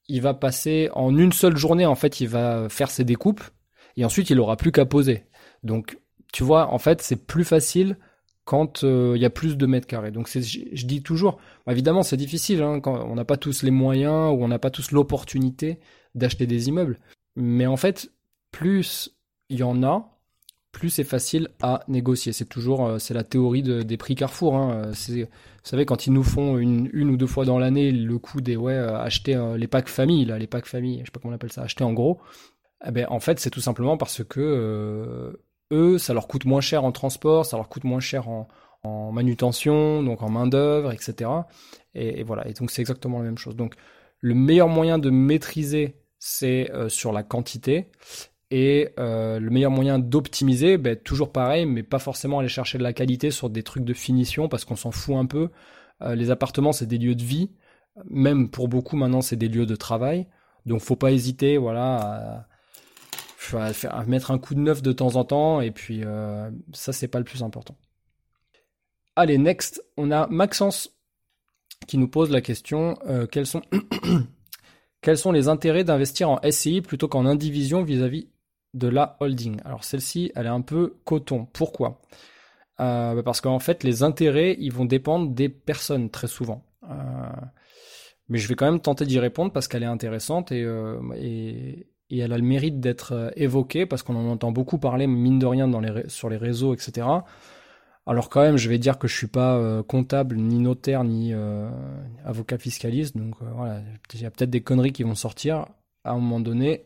[0.07, 3.43] il va passer en une seule journée, en fait, il va faire ses découpes,
[3.97, 5.25] et ensuite, il aura plus qu'à poser.
[5.63, 5.99] Donc,
[6.33, 7.97] tu vois, en fait, c'est plus facile
[8.43, 10.11] quand euh, il y a plus de mètres carrés.
[10.11, 13.63] Donc, je, je, dis toujours, bah, évidemment, c'est difficile hein, quand on n'a pas tous
[13.63, 15.79] les moyens ou on n'a pas tous l'opportunité
[16.13, 16.99] d'acheter des immeubles.
[17.35, 18.11] Mais en fait,
[18.51, 19.15] plus
[19.49, 20.14] il y en a,
[20.75, 22.33] plus c'est facile à négocier.
[22.33, 24.55] C'est toujours, euh, c'est la théorie des prix Carrefour.
[24.55, 24.91] Hein.
[24.93, 25.29] C'est, vous
[25.63, 28.73] savez, quand ils nous font une, ou deux fois dans l'année le coût des ouais,
[28.73, 31.51] euh, acheter les packs famille, là, les packs famille, je sais pas comment on appelle
[31.51, 32.19] ça, acheter en gros.
[32.85, 35.33] Eh ben, en fait, c'est tout simplement parce que
[35.71, 38.47] eux, ça leur coûte moins cher en transport, ça leur coûte moins cher en,
[39.11, 41.31] manutention, donc en main d'œuvre, etc.
[41.95, 42.47] Et, voilà.
[42.47, 43.55] Et donc c'est exactement la même chose.
[43.55, 43.73] Donc
[44.19, 47.87] le meilleur moyen de maîtriser, c'est euh, sur la quantité.
[48.51, 52.83] Et euh, le meilleur moyen d'optimiser, ben, toujours pareil, mais pas forcément aller chercher de
[52.83, 55.49] la qualité sur des trucs de finition parce qu'on s'en fout un peu.
[56.01, 57.51] Euh, les appartements, c'est des lieux de vie.
[58.09, 60.27] Même pour beaucoup maintenant, c'est des lieux de travail.
[60.65, 62.47] Donc faut pas hésiter, voilà,
[63.53, 66.93] à, faire, mettre un coup de neuf de temps en temps, et puis euh, ça,
[66.93, 67.77] c'est pas le plus important.
[69.15, 70.91] Allez, next, on a Maxence
[71.87, 73.61] qui nous pose la question euh, quels, sont
[75.01, 78.27] quels sont les intérêts d'investir en SCI plutôt qu'en indivision vis-à-vis
[78.75, 81.47] de la holding Alors, celle-ci, elle est un peu coton.
[81.51, 82.01] Pourquoi?
[82.79, 86.63] Euh, bah, Parce qu'en fait, les intérêts, ils vont dépendre des personnes très souvent.
[88.29, 90.65] mais je vais quand même tenter d'y répondre parce qu'elle est intéressante et,
[92.09, 95.39] et elle a le mérite d'être euh, évoquée parce qu'on en entend beaucoup parler, mine
[95.39, 97.07] de rien, dans les, sur les réseaux, etc.
[98.05, 101.33] Alors quand même, je vais dire que je suis pas euh, comptable, ni notaire, ni
[101.33, 101.69] euh,
[102.23, 103.81] avocat fiscaliste, donc voilà,
[104.13, 105.65] il y a peut-être des conneries qui vont sortir.
[106.03, 106.85] À un moment donné,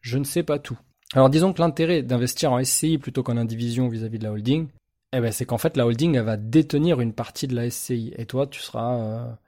[0.00, 0.78] je ne sais pas tout.
[1.14, 4.68] Alors disons que l'intérêt d'investir en SCI plutôt qu'en indivision vis-à-vis de la holding,
[5.12, 8.12] eh ben, c'est qu'en fait la holding elle va détenir une partie de la SCI
[8.16, 9.38] et toi tu seras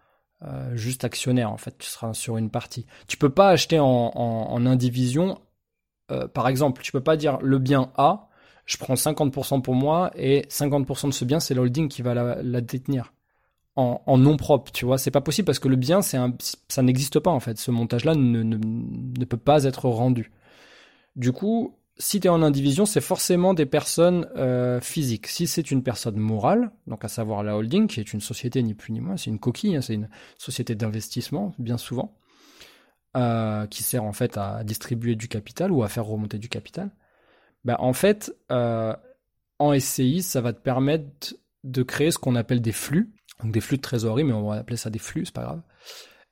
[0.43, 2.87] euh, juste actionnaire en fait, tu seras sur une partie.
[3.09, 5.39] Tu peux pas acheter en, indivision,
[6.11, 8.29] euh, par exemple, tu peux pas dire le bien A,
[8.65, 12.61] je prends 50% pour moi et 50% de ce bien c'est l'holding qui va la,
[12.63, 13.13] détenir.
[13.77, 16.35] En, en, nom propre, tu vois, c'est pas possible parce que le bien c'est un,
[16.69, 20.33] ça n'existe pas en fait, ce montage-là ne, ne peut pas être rendu.
[21.17, 25.27] Du coup, si tu es en indivision, c'est forcément des personnes euh, physiques.
[25.27, 28.75] Si c'est une personne morale, donc à savoir la holding, qui est une société ni
[28.75, 32.17] plus ni moins, c'est une coquille, hein, c'est une société d'investissement, bien souvent,
[33.17, 36.91] euh, qui sert en fait à distribuer du capital ou à faire remonter du capital.
[37.65, 38.97] Ben, en fait, euh,
[39.59, 43.61] en SCI, ça va te permettre de créer ce qu'on appelle des flux, donc des
[43.61, 45.63] flux de trésorerie, mais on va appeler ça des flux, c'est pas grave.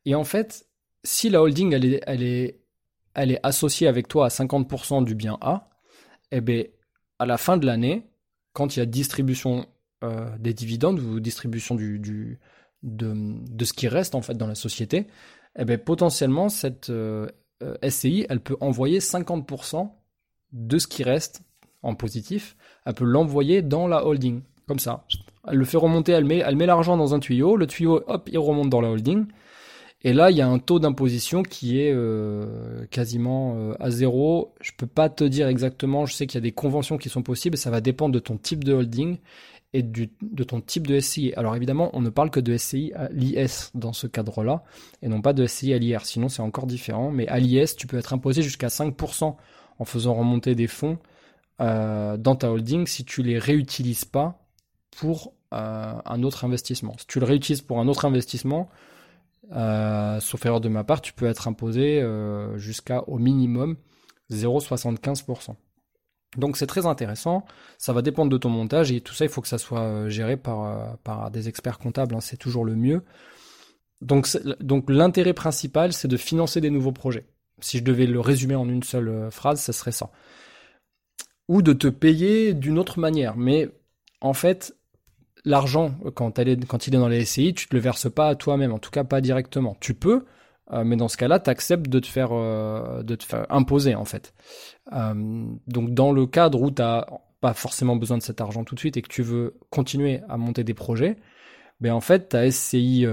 [0.07, 0.67] Et en fait,
[1.05, 2.58] si la holding elle est
[3.19, 5.69] elle est associée avec toi à 50% du bien A,
[6.31, 6.63] eh bien,
[7.19, 8.07] à la fin de l'année,
[8.53, 9.67] quand il y a distribution
[10.05, 12.37] euh, des dividendes ou distribution de,
[13.65, 15.09] ce qui reste en fait dans la société,
[15.59, 17.27] eh bien, potentiellement cette euh,
[17.65, 19.91] euh, SCI, elle peut envoyer 50%
[20.53, 21.43] de ce qui reste
[21.83, 25.05] en positif, elle peut l'envoyer dans la holding, comme ça.
[25.49, 28.71] Elle le fait remonter, elle met l'argent dans un tuyau, le tuyau, hop, il remonte
[28.71, 29.27] dans la holding,
[30.03, 34.55] et là, il y a un taux d'imposition qui est euh, quasiment euh, à zéro.
[34.61, 36.07] Je peux pas te dire exactement.
[36.07, 37.57] Je sais qu'il y a des conventions qui sont possibles.
[37.57, 39.19] Ça va dépendre de ton type de holding
[39.75, 41.35] et de ton type de SCI.
[41.37, 44.63] Alors évidemment, on ne parle que de SCI à l'IS dans ce cadre-là,
[45.03, 46.07] et non pas de SCI à l'IR.
[46.07, 47.11] Sinon, c'est encore différent.
[47.11, 49.37] Mais à l'IS, tu peux être imposé jusqu'à 5%
[49.81, 50.99] en faisant remonter des fonds
[51.61, 54.47] euh, dans ta holding si tu les réutilises pas
[54.97, 56.95] pour un autre investissement.
[56.99, 58.69] Si tu le réutilises pour un autre investissement,
[59.53, 63.77] euh, sauf erreur de ma part, tu peux être imposé euh, jusqu'à au minimum
[64.31, 65.55] 0,75%.
[66.37, 67.47] Donc c'est très intéressant,
[67.79, 70.09] ça va dépendre de ton montage et tout ça il faut que ça soit euh,
[70.11, 73.03] géré par, des experts comptables, hein, c'est toujours le mieux.
[74.03, 74.29] Donc,
[74.61, 77.27] donc l'intérêt principal c'est de financer des nouveaux projets.
[77.61, 80.11] Si je devais le résumer en une seule phrase, ce serait ça.
[81.49, 83.37] Ou de te payer d'une autre manière.
[83.37, 83.69] Mais
[84.21, 84.77] en fait,
[85.49, 88.79] l'argent, quand, il est dans les SCI, tu te le verses pas à toi-même, en
[88.79, 89.77] tout cas pas directement.
[89.81, 90.25] Tu peux,
[90.73, 93.95] euh, mais dans ce cas-là, tu acceptes de te faire, euh, de te faire imposer
[93.95, 94.35] en fait.
[94.93, 97.07] Euh, donc dans le cadre où tu n'as
[97.41, 100.37] pas forcément besoin de cet argent tout de suite et que tu veux continuer à
[100.37, 101.17] monter des projets,
[101.81, 103.07] ben en fait, ta SCI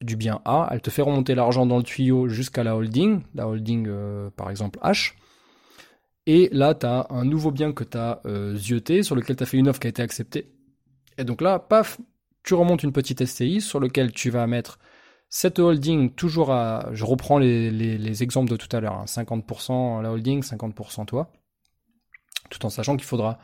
[0.00, 3.48] du bien A, elle te fait remonter l'argent dans le tuyau jusqu'à la holding, la
[3.48, 3.88] holding
[4.36, 5.14] par exemple H.
[6.26, 8.22] Et là, tu as un nouveau bien que tu as
[8.54, 10.52] zioté, sur lequel tu as fait une offre qui a été acceptée.
[11.18, 11.98] Et donc là, paf,
[12.44, 14.78] tu remontes une petite SCI sur lequel tu vas mettre
[15.28, 16.88] cette holding toujours à...
[16.92, 19.04] Je reprends les, exemples de tout à l'heure.
[19.04, 20.02] 50% hein.
[20.02, 21.30] la holding, 50% toi.
[22.48, 23.38] Tout en sachant qu'il faudra,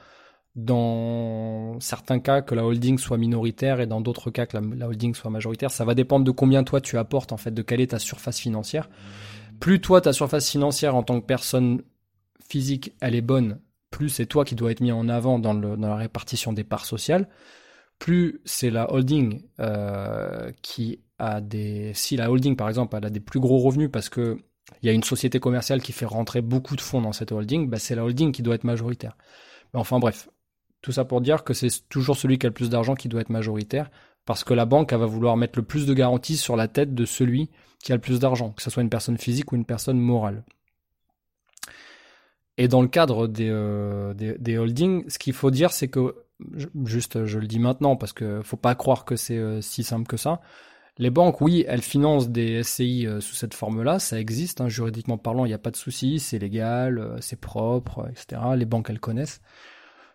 [0.55, 5.15] dans certains cas, que la holding soit minoritaire et dans d'autres cas que la, holding
[5.15, 5.71] soit majoritaire.
[5.71, 8.39] Ça va dépendre de combien toi tu apportes, en fait, de quelle est ta surface
[8.39, 8.89] financière.
[9.61, 11.83] Plus toi, ta surface financière en tant que personne
[12.49, 13.61] physique, elle est bonne,
[13.91, 17.29] plus c'est toi qui dois être mis en avant dans la répartition des parts sociales
[17.99, 21.93] plus c'est la holding euh, qui a des.
[21.95, 24.39] Si la holding, par exemple, elle a des plus gros revenus parce que
[24.83, 27.69] il y a une société commerciale qui fait rentrer beaucoup de fonds dans cette holding,
[27.69, 29.17] bah c'est la holding qui doit être majoritaire.
[29.73, 30.29] Mais enfin bref,
[30.83, 33.21] tout ça pour dire que c'est toujours celui qui a le plus d'argent qui doit
[33.21, 33.91] être majoritaire,
[34.25, 37.05] parce que la banque va vouloir mettre le plus de garanties sur la tête de
[37.05, 37.51] celui
[37.83, 40.45] qui a le plus d'argent, que ce soit une personne physique ou une personne morale.
[42.57, 46.24] Et dans le cadre des, euh, des, des holdings, ce qu'il faut dire, c'est que
[46.85, 50.07] juste je le dis maintenant parce que faut pas croire que c'est euh, si simple
[50.07, 50.41] que ça.
[50.97, 55.19] Les banques, oui, elles financent des SCI euh, sous cette forme-là, ça existe, hein, juridiquement
[55.19, 58.41] parlant, il n'y a pas de souci, c'est légal, euh, c'est propre, etc.
[58.57, 59.41] Les banques, elles connaissent.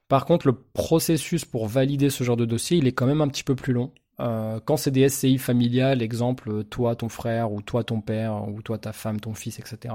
[0.07, 3.27] Par contre, le processus pour valider ce genre de dossier, il est quand même un
[3.27, 3.91] petit peu plus long.
[4.17, 8.77] quand c'est des SCI familiales, exemple, toi, ton frère, ou toi, ton père, ou toi,
[8.77, 9.93] ta femme, ton fils, etc.,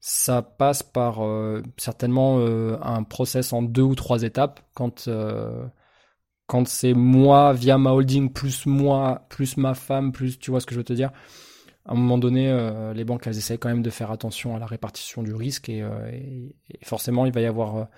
[0.00, 4.60] ça passe par euh, certainement euh, un process en deux ou trois étapes.
[4.74, 5.66] Quand, euh,
[6.46, 10.66] quand c'est moi via ma holding plus moi, plus ma femme, plus tu vois ce
[10.66, 11.10] que je veux te dire.
[11.84, 12.54] À un moment donné,
[12.94, 15.82] les banques elles essayent quand même de faire attention à la répartition du risque et,
[16.82, 17.88] forcément il va y avoir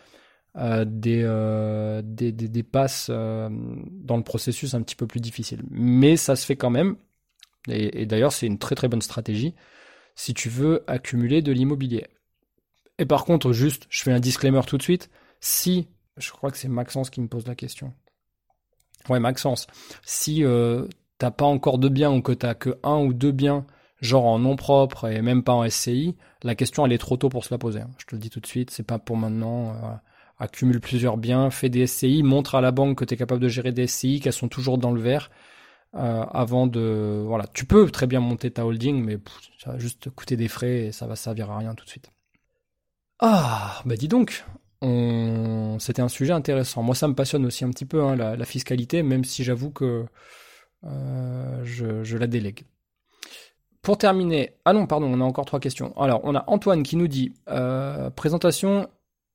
[0.56, 5.62] des, des, passes dans le processus un petit peu plus difficile.
[5.70, 6.98] Mais ça se fait quand même.
[7.66, 9.56] et d'ailleurs c'est une très très bonne stratégie
[10.20, 12.06] si tu veux accumuler de l'immobilier.
[12.98, 15.08] Et par contre, juste, je fais un disclaimer tout de suite,
[15.40, 17.94] si, je crois que c'est Maxence qui me pose la question.
[19.08, 19.66] Ouais, Maxence,
[20.04, 23.64] si euh, t'as pas encore de biens ou que t'as que un ou deux biens,
[24.02, 27.30] genre en nom propre et même pas en SCI, la question elle est trop tôt
[27.30, 27.80] pour se la poser.
[27.80, 27.90] Hein.
[27.96, 29.70] Je te le dis tout de suite, c'est pas pour maintenant.
[29.70, 29.94] Euh,
[30.38, 33.48] accumule plusieurs biens, fais des SCI, montre à la banque que tu es capable de
[33.48, 35.30] gérer des SCI, qu'elles sont toujours dans le vert
[35.96, 39.18] euh, avant de voilà tu peux très bien monter ta holding mais
[39.58, 42.12] ça va juste coûter des frais et ça va servir à rien tout de suite.
[43.18, 44.44] Ah bah dis donc
[44.82, 45.78] on...
[45.80, 46.82] c'était un sujet intéressant.
[46.82, 50.06] Moi ça me passionne aussi un petit peu hein, la, fiscalité même si j'avoue que
[50.84, 52.62] euh, je, la délègue.
[53.82, 55.92] Pour terminer ah non pardon on a encore trois questions.
[56.00, 58.88] Alors on a Antoine qui nous dit euh, présentation.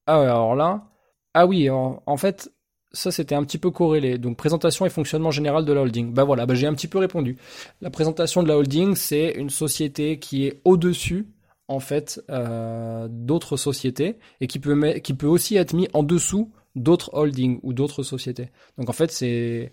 [0.08, 0.88] Ah alors là
[1.34, 2.50] ah oui en fait
[2.96, 4.18] ça c'était un petit peu corrélé.
[4.18, 6.14] Donc présentation et fonctionnement général de la holding.
[6.14, 7.38] Bah voilà, bah j'ai un petit peu répondu.
[7.82, 11.28] La présentation de la holding, c'est une société qui est au-dessus
[11.68, 16.52] en fait euh, d'autres sociétés et qui peut qui peut aussi être mis en dessous
[16.76, 18.50] d'autres holdings ou d'autres sociétés.
[18.78, 19.72] Donc en fait c'est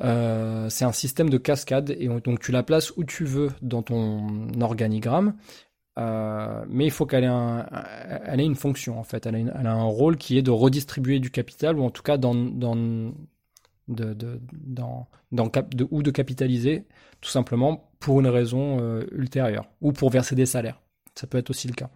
[0.00, 3.82] euh, c'est un système de cascade et donc tu la places où tu veux dans
[3.82, 5.34] ton organigramme
[5.98, 9.26] euh, mais il faut qu'elle ait, une fonction en fait.
[9.26, 13.12] Elle a, un rôle qui est de redistribuer du capital ou en tout cas de,
[15.90, 16.86] ou de capitaliser
[17.20, 20.80] tout simplement pour une raison euh, ultérieure ou pour verser des salaires.
[21.16, 21.90] Ça peut être aussi le cas.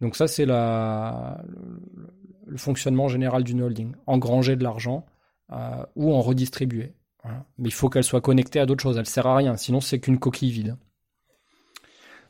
[0.00, 0.56] Donc ça c'est le,
[2.56, 3.94] fonctionnement général d'une holding.
[4.06, 5.04] Engranger de l'argent
[5.52, 6.94] euh, ou en redistribuer.
[7.58, 8.96] Mais il faut qu'elle soit connectée à d'autres choses.
[8.96, 9.56] Elle sert à rien.
[9.56, 10.76] Sinon c'est qu'une coquille vide.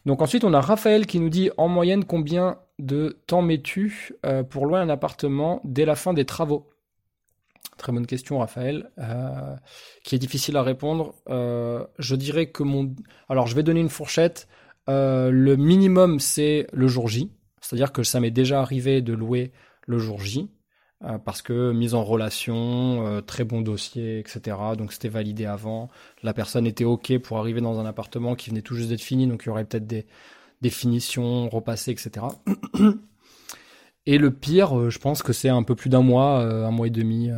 [0.05, 4.43] Donc ensuite, on a Raphaël qui nous dit en moyenne combien de temps mets-tu euh,
[4.43, 6.69] pour louer un appartement dès la fin des travaux?
[7.79, 9.57] Très bonne question, Raphaël, euh,
[10.05, 11.15] qui est difficile à répondre.
[11.29, 12.95] Euh, je dirais que mon...
[13.29, 14.49] Alors, je vais donner une fourchette.
[14.88, 17.31] le minimum, c'est le jour J.
[17.61, 19.53] C'est-à-dire que ça m'est déjà arrivé de louer
[19.87, 20.51] le jour J.
[21.05, 24.57] Euh, parce que mise en relation, euh, très bon dossier, etc.
[24.79, 25.91] Donc c'était validé avant.
[26.23, 29.27] La personne était OK pour arriver dans un appartement qui venait tout juste d'être fini,
[29.27, 30.07] donc il y aurait peut-être des,
[30.61, 32.27] définitions repassées, etc.
[34.07, 36.87] Et le pire, euh, je pense que c'est un peu plus d'un mois, un mois
[36.87, 37.31] et demi.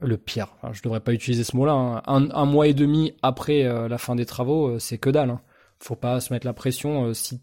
[0.00, 1.72] le pire, Je je devrais pas utiliser ce mot-là.
[1.72, 2.02] Hein.
[2.06, 5.30] Un, mois et demi après la fin des travaux, c'est que dalle.
[5.30, 5.40] Hein.
[5.80, 7.14] Faut pas se mettre la pression.
[7.14, 7.40] si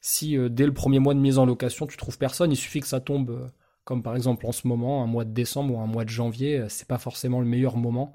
[0.00, 2.88] si dès le premier mois de mise en location, tu trouves personne, il suffit que
[2.88, 3.48] ça tombe
[3.84, 6.58] comme par exemple en ce moment, un mois de décembre ou un mois de janvier,
[6.58, 8.12] euh, c'est pas forcément le meilleur moment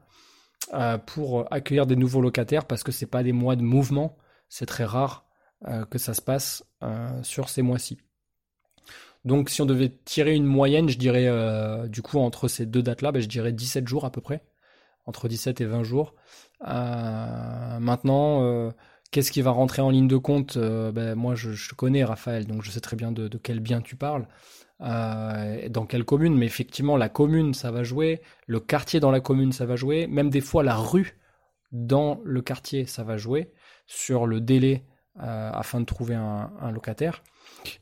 [0.73, 4.17] euh, pour accueillir des nouveaux locataires parce que c'est pas des mois de mouvement,
[4.49, 5.25] c'est très rare
[5.67, 6.63] euh, que ça se passe
[7.23, 7.97] sur ces mois-ci.
[9.25, 11.27] Donc si on devait tirer une moyenne, je dirais
[11.89, 14.43] du coup entre ces deux dates-là, ben, je dirais 17 jours à peu près,
[15.05, 16.13] entre 17 et 20 jours.
[16.61, 18.71] maintenant,
[19.09, 20.57] qu'est-ce qui va rentrer en ligne de compte?
[20.57, 24.27] Ben, Moi, je, connais Raphaël, donc je sais très bien de quel bien tu parles.
[24.81, 29.21] Euh, dans quelle commune, mais effectivement la commune ça va jouer, le quartier dans la
[29.21, 31.17] commune ça va jouer, même des fois la rue
[31.71, 33.51] dans le quartier ça va jouer
[33.87, 34.85] sur le délai
[35.19, 37.23] euh, afin de trouver un, locataire.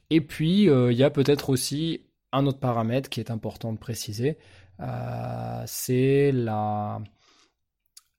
[0.10, 3.78] Et puis euh, il y a peut-être aussi un autre paramètre qui est important de
[3.78, 4.38] préciser,
[5.66, 7.02] c'est la,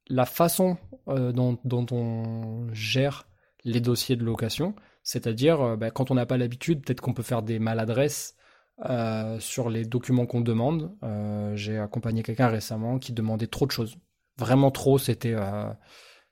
[0.08, 3.26] la façon dont, on gère
[3.64, 4.74] les dossiers de location.
[5.02, 8.36] C'est-à-dire, ben, quand on n'a pas l'habitude, peut-être qu'on peut faire des maladresses
[8.84, 10.94] euh, sur les documents qu'on demande.
[11.02, 13.96] Euh, j'ai accompagné quelqu'un récemment qui demandait trop de choses.
[14.36, 15.70] Vraiment trop, c'était euh,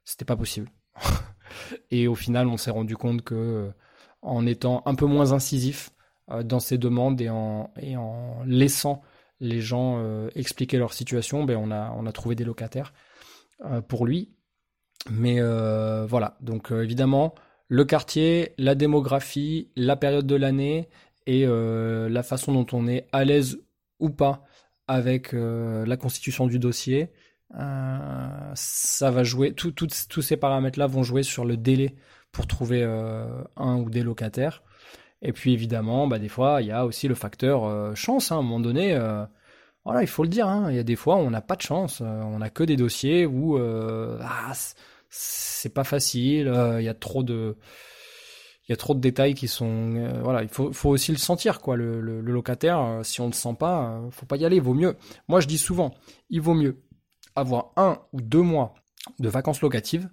[0.05, 0.71] c'était pas possible.
[1.91, 3.71] et au final, on s'est rendu compte que
[4.21, 5.91] en étant un peu moins incisif
[6.45, 9.03] dans ses demandes et en, et en laissant
[9.41, 10.03] les gens
[10.35, 12.95] expliquer leur situation, ben on, a, on a trouvé des locataires
[13.89, 14.35] pour lui.
[15.11, 15.41] Mais
[16.07, 17.35] voilà, donc évidemment,
[17.69, 20.89] le quartier, la démographie, la période de l'année
[21.27, 23.59] et euh, la façon dont on est à l'aise
[23.99, 24.45] ou pas
[24.87, 27.11] avec euh, la constitution du dossier,
[27.59, 31.95] euh, ça va jouer, tous ces paramètres-là vont jouer sur le délai
[32.33, 34.63] pour trouver un ou des locataires.
[35.23, 38.33] Et puis évidemment, bah, des fois, il y a aussi le facteur chance.
[38.33, 38.99] Hein, à un moment donné,
[39.85, 40.49] voilà, il faut le dire.
[40.49, 42.01] Hein, il y a des fois où on n'a pas de chance.
[42.01, 44.53] on n'a que des dossiers où ah,
[45.09, 46.53] c'est pas facile.
[46.79, 47.57] Il y a trop de
[48.69, 51.61] il y a trop de détails qui sont euh, voilà il faut, aussi le sentir
[51.61, 54.57] quoi le, locataire euh, si on ne le sent pas euh, faut pas y aller
[54.57, 54.97] il vaut mieux.
[55.29, 55.95] Moi je dis souvent
[56.31, 56.83] il vaut mieux
[57.37, 58.75] avoir un ou deux mois
[59.19, 60.09] de vacances locatives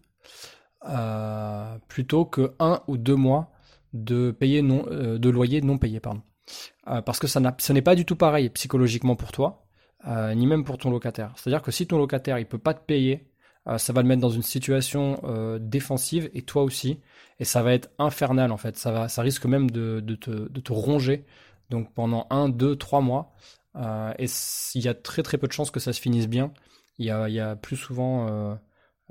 [1.88, 3.52] plutôt que un ou deux mois
[3.94, 6.22] de payer non de loyer non payé pardon.
[6.86, 9.68] Parce que ça ce n'est pas du tout pareil psychologiquement pour toi
[10.08, 11.34] ni même pour ton locataire.
[11.38, 13.31] C'est à dire que si ton locataire il peut pas te payer
[13.78, 15.22] ça va le mettre dans une situation
[15.60, 17.00] défensive et toi aussi
[17.42, 18.78] et ça va être infernal en fait.
[18.78, 21.26] Ça va, ça risque même de, te, de te, ronger.
[21.72, 23.34] Donc pendant un, deux, trois mois.
[23.76, 24.28] Euh, et
[24.76, 26.54] il y a très très peu de chances que ça se finisse bien.
[27.00, 28.54] Il y a, y a plus souvent, euh,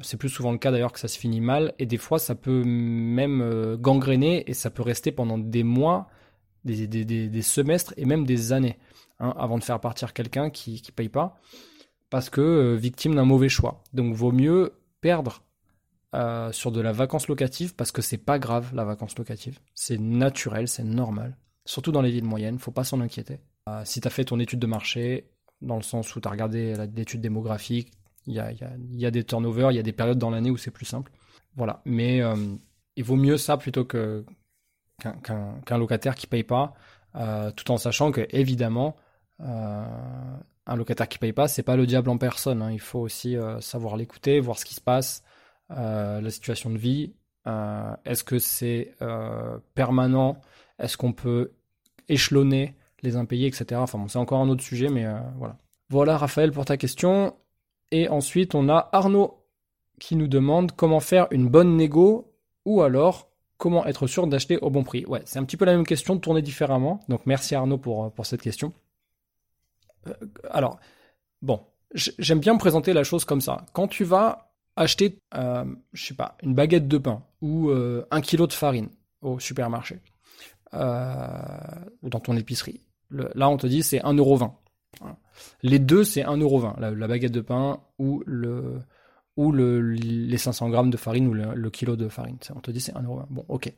[0.01, 1.75] c'est plus souvent le cas d'ailleurs que ça se finit mal.
[1.81, 6.09] Et des fois, ça peut même euh, gangréner et ça peut rester pendant des mois,
[6.65, 8.79] des, des, des, semestres et même des années
[9.19, 11.41] hein, avant de faire partir quelqu'un qui qui paye pas
[12.11, 13.83] parce que euh, victime d'un mauvais choix.
[13.95, 15.43] Donc vaut mieux perdre
[16.15, 19.61] euh, sur de la vacance locative parce que c'est pas grave la vacance locative.
[19.75, 21.37] C'est naturel, c'est normal.
[21.65, 23.39] Surtout dans les villes moyennes, faut pas s'en inquiéter.
[23.69, 25.31] Euh, si tu as fait ton étude de marché,
[25.63, 27.93] dans le sens où tu as regardé l'étude démographique,
[28.27, 30.85] il y a, des turnovers, il y a des périodes dans l'année où c'est plus
[30.85, 31.11] simple.
[31.57, 31.81] Voilà.
[31.85, 32.21] Mais
[32.97, 34.25] il vaut mieux ça plutôt qu'un
[35.71, 36.75] locataire qui paye pas,
[37.57, 38.95] tout en sachant que évidemment
[40.67, 42.63] un locataire qui paye pas, c'est pas le diable en personne.
[42.63, 42.71] Hein.
[42.73, 45.23] Il faut aussi savoir l'écouter, voir ce qui se passe,
[45.73, 47.13] euh, la situation de vie.
[47.47, 50.41] Euh, est-ce que c'est euh, permanent?
[50.81, 51.53] Est-ce qu'on peut
[52.09, 53.81] échelonner les impayés, etc.
[53.81, 55.07] Enfin c'est encore un autre sujet, mais
[55.39, 55.57] voilà.
[55.91, 57.35] Voilà Raphaël pour ta question.
[57.93, 59.45] Et ensuite, on a Arnaud
[59.99, 62.33] qui nous demande comment faire une bonne négo
[62.65, 65.05] ou alors comment être sûr d'acheter au bon prix.
[65.07, 67.01] Ouais, c'est un petit peu la même question, tournée différemment.
[67.09, 68.73] Donc merci Arnaud pour cette question.
[70.51, 70.79] Alors,
[71.43, 71.61] bon,
[71.95, 73.67] j'aime bien présenter la chose comme ça.
[73.73, 78.21] Quand tu vas acheter, euh, je sais pas, une baguette de pain ou euh, un
[78.21, 78.89] kilo de farine
[79.21, 80.01] au supermarché
[80.75, 81.27] euh,
[82.03, 82.81] ou dans ton épicerie.
[83.11, 84.53] là, on te dit c'est 1,20€.
[85.63, 86.81] Les deux, c'est 1,20€.
[86.81, 88.81] La, la baguette de pain ou le
[89.37, 92.37] ou le, les 500 grammes de farine ou le, kilo de farine.
[92.55, 93.27] On te dit c'est 1,20€.
[93.31, 93.73] Bon, ok.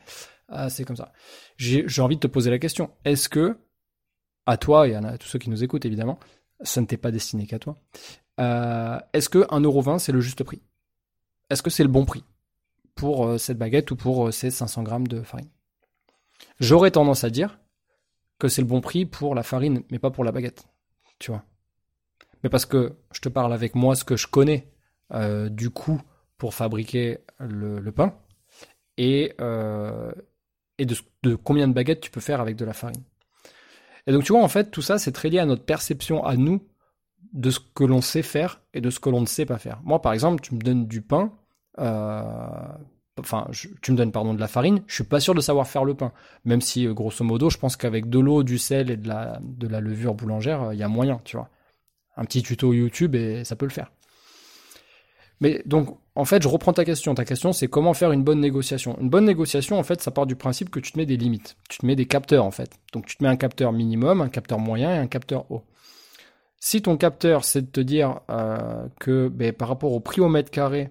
[0.69, 1.13] c'est comme ça.
[1.57, 2.91] J'ai envie de te poser la question.
[3.05, 3.59] Est-ce que,
[4.47, 6.19] à toi et à tous ceux qui nous écoutent évidemment,
[6.63, 7.77] ça ne t'est pas destiné qu'à toi,
[8.39, 10.61] est-ce que 1,20€ c'est le juste prix?
[11.53, 12.25] Est-ce que c'est le bon prix
[12.95, 15.51] pour euh, cette baguette ou pour euh, ces 500 grammes de farine?
[16.61, 17.61] J'aurais tendance à dire
[18.39, 20.65] que c'est le bon prix pour la farine, mais pas pour la baguette.
[21.19, 21.45] Tu vois
[22.43, 24.73] Mais parce que je te parle avec moi ce que je connais
[25.13, 26.01] euh, du coût
[26.39, 28.19] pour fabriquer le, pain
[28.97, 33.05] et, de combien de baguettes tu peux faire avec de la farine.
[34.07, 36.37] Et donc tu vois, en fait, tout ça, c'est très lié à notre perception à
[36.37, 36.61] nous
[37.33, 39.81] de ce que l'on sait faire et de ce que l'on ne sait pas faire.
[39.85, 41.33] Moi, par exemple, tu me donnes du pain,
[41.79, 42.23] euh,
[43.19, 43.48] enfin,
[43.81, 45.94] tu me donnes pardon de la farine, je suis pas sûr de savoir faire le
[45.94, 46.13] pain.
[46.44, 49.40] Même si, euh, grosso modo, je pense qu'avec de l'eau, du sel et de la,
[49.81, 51.48] levure boulangère, il euh, y a moyen, tu vois.
[52.17, 53.90] Un petit tuto YouTube et ça peut le faire.
[55.40, 57.15] Mais donc, en fait, je reprends ta question.
[57.15, 58.98] Ta question, c'est comment faire une bonne négociation.
[59.00, 61.56] Une bonne négociation, en fait, ça part du principe que tu te mets des limites.
[61.69, 62.79] Tu te mets des capteurs, en fait.
[62.92, 65.63] Donc, tu te mets un capteur minimum, un capteur moyen et un capteur haut.
[66.58, 70.29] Si ton capteur, c'est de te dire euh, que ben, par rapport au prix au
[70.29, 70.90] mètre carré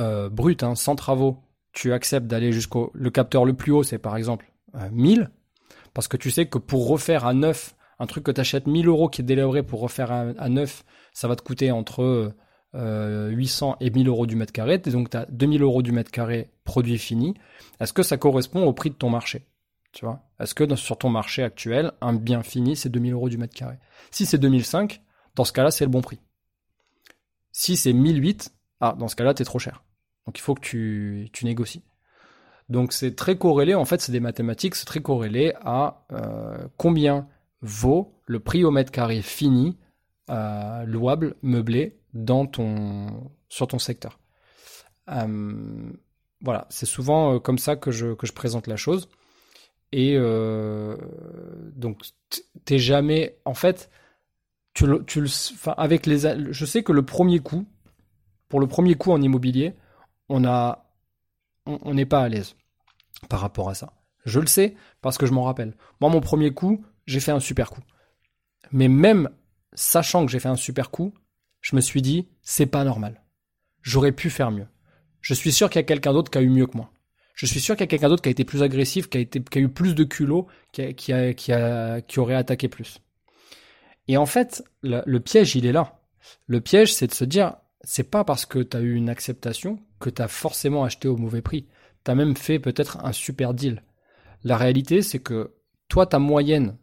[0.00, 1.38] euh, brut, hein, sans travaux,
[1.72, 4.50] tu acceptes d'aller jusqu'au le capteur le plus haut, c'est par exemple
[4.90, 5.30] 1000,
[5.94, 8.88] parce que tu sais que pour refaire à neuf un truc que tu achètes 1000
[8.88, 12.32] euros qui est délivré pour refaire à, neuf, ça va te coûter entre
[12.74, 14.78] 800 euh, et 1000 euros du mètre carré.
[14.78, 17.34] Donc tu as 2000 euros du mètre carré produit fini.
[17.80, 19.46] Est-ce que ça correspond au prix de ton marché?
[19.92, 20.20] Tu vois?
[20.40, 23.76] Est-ce que sur ton marché actuel, un bien fini, c'est 2000 euros du mètre carré?
[24.10, 25.02] Si c'est 2005,
[25.34, 26.18] dans ce cas-là, c'est le bon prix.
[27.52, 29.84] Si c'est 1008, ah, dans ce cas-là, tu es trop cher.
[30.26, 31.82] Donc il faut que tu, tu négocies.
[32.68, 37.28] Donc c'est très corrélé, en fait, c'est des mathématiques, c'est très corrélé à euh, combien
[37.60, 39.78] vaut le prix au mètre carré fini,
[40.30, 44.18] euh, louable, meublé, dans ton, sur ton secteur.
[45.10, 45.92] Euh,
[46.40, 49.08] voilà, c'est souvent euh, comme ça que je, que je présente la chose.
[49.92, 50.96] Et euh,
[51.74, 52.00] donc,
[52.64, 53.38] t'es jamais.
[53.44, 53.90] En fait,
[54.74, 55.28] tu le, tu le,
[55.76, 57.66] avec les, je sais que le premier coup,
[58.48, 59.74] pour le premier coup en immobilier,
[60.28, 60.90] on a,
[61.66, 62.56] on n'est pas à l'aise
[63.28, 63.92] par rapport à ça.
[64.24, 65.76] Je le sais parce que je m'en rappelle.
[66.00, 67.82] Moi, mon premier coup, j'ai fait un super coup.
[68.70, 69.28] Mais même
[69.74, 71.12] sachant que j'ai fait un super coup,
[71.62, 73.22] je me suis dit, c'est pas normal.
[73.80, 74.66] J'aurais pu faire mieux.
[75.20, 76.92] Je suis sûr qu'il y a quelqu'un d'autre qui a eu mieux que moi.
[77.34, 79.58] Je suis sûr qu'il y a quelqu'un d'autre qui a été plus agressif, qui a,
[79.58, 82.98] eu plus de culot, qui, aurait attaqué plus.
[84.08, 86.00] Et en fait, le, piège, il est là.
[86.46, 89.78] Le piège, c'est de se dire, c'est pas parce que tu as eu une acceptation
[90.00, 91.66] que tu as forcément acheté au mauvais prix.
[92.04, 93.82] Tu as même fait peut-être un super deal.
[94.44, 95.54] La réalité, c'est que
[95.88, 96.76] toi, ta moyenne,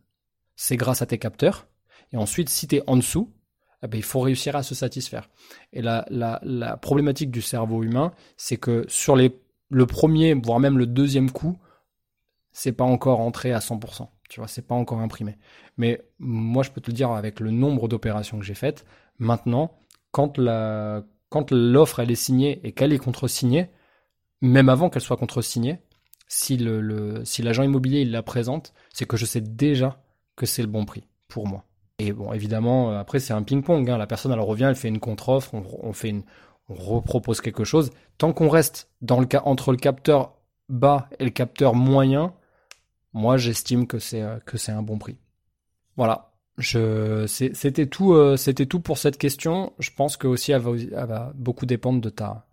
[0.56, 1.68] c'est grâce à tes capteurs.
[2.12, 3.34] Et ensuite, si tu en dessous,
[3.84, 5.30] eh il faut réussir à se satisfaire.
[5.74, 10.60] Et la, la, la problématique du cerveau humain, c'est que sur les, le premier, voire
[10.60, 11.58] même le deuxième coup,
[12.52, 14.08] c'est pas encore entré à 100%.
[14.30, 15.38] Tu vois, c'est pas encore imprimé.
[15.78, 18.86] Mais moi, je peux te le dire avec le nombre d'opérations que j'ai faites.
[19.18, 19.78] Maintenant,
[20.12, 23.70] quand la, quand l'offre elle est signée et qu'elle est contre-signée,
[24.42, 25.80] même avant qu'elle soit contre-signée,
[26.28, 30.04] si le si l'agent immobilier il la présente, c'est que je sais déjà
[30.36, 31.66] que c'est le bon prix pour moi.
[32.00, 33.90] Et bon, évidemment, euh, après, c'est un ping-pong.
[33.90, 33.98] Hein.
[33.98, 36.24] La personne, elle revient, elle fait une contre-offre, on, fait une,
[36.70, 37.92] on repropose quelque chose.
[38.18, 40.34] Tant qu'on reste dans le cas entre le capteur
[40.70, 42.34] bas et le capteur moyen,
[43.14, 44.40] moi, j'estime que c'est euh,
[44.70, 45.18] un bon prix.
[45.98, 46.32] Voilà.
[46.58, 49.74] Je, c'était tout, euh, c'était tout pour cette question.
[49.80, 52.46] Je pense que aussi, elle va, beaucoup dépendre de ta,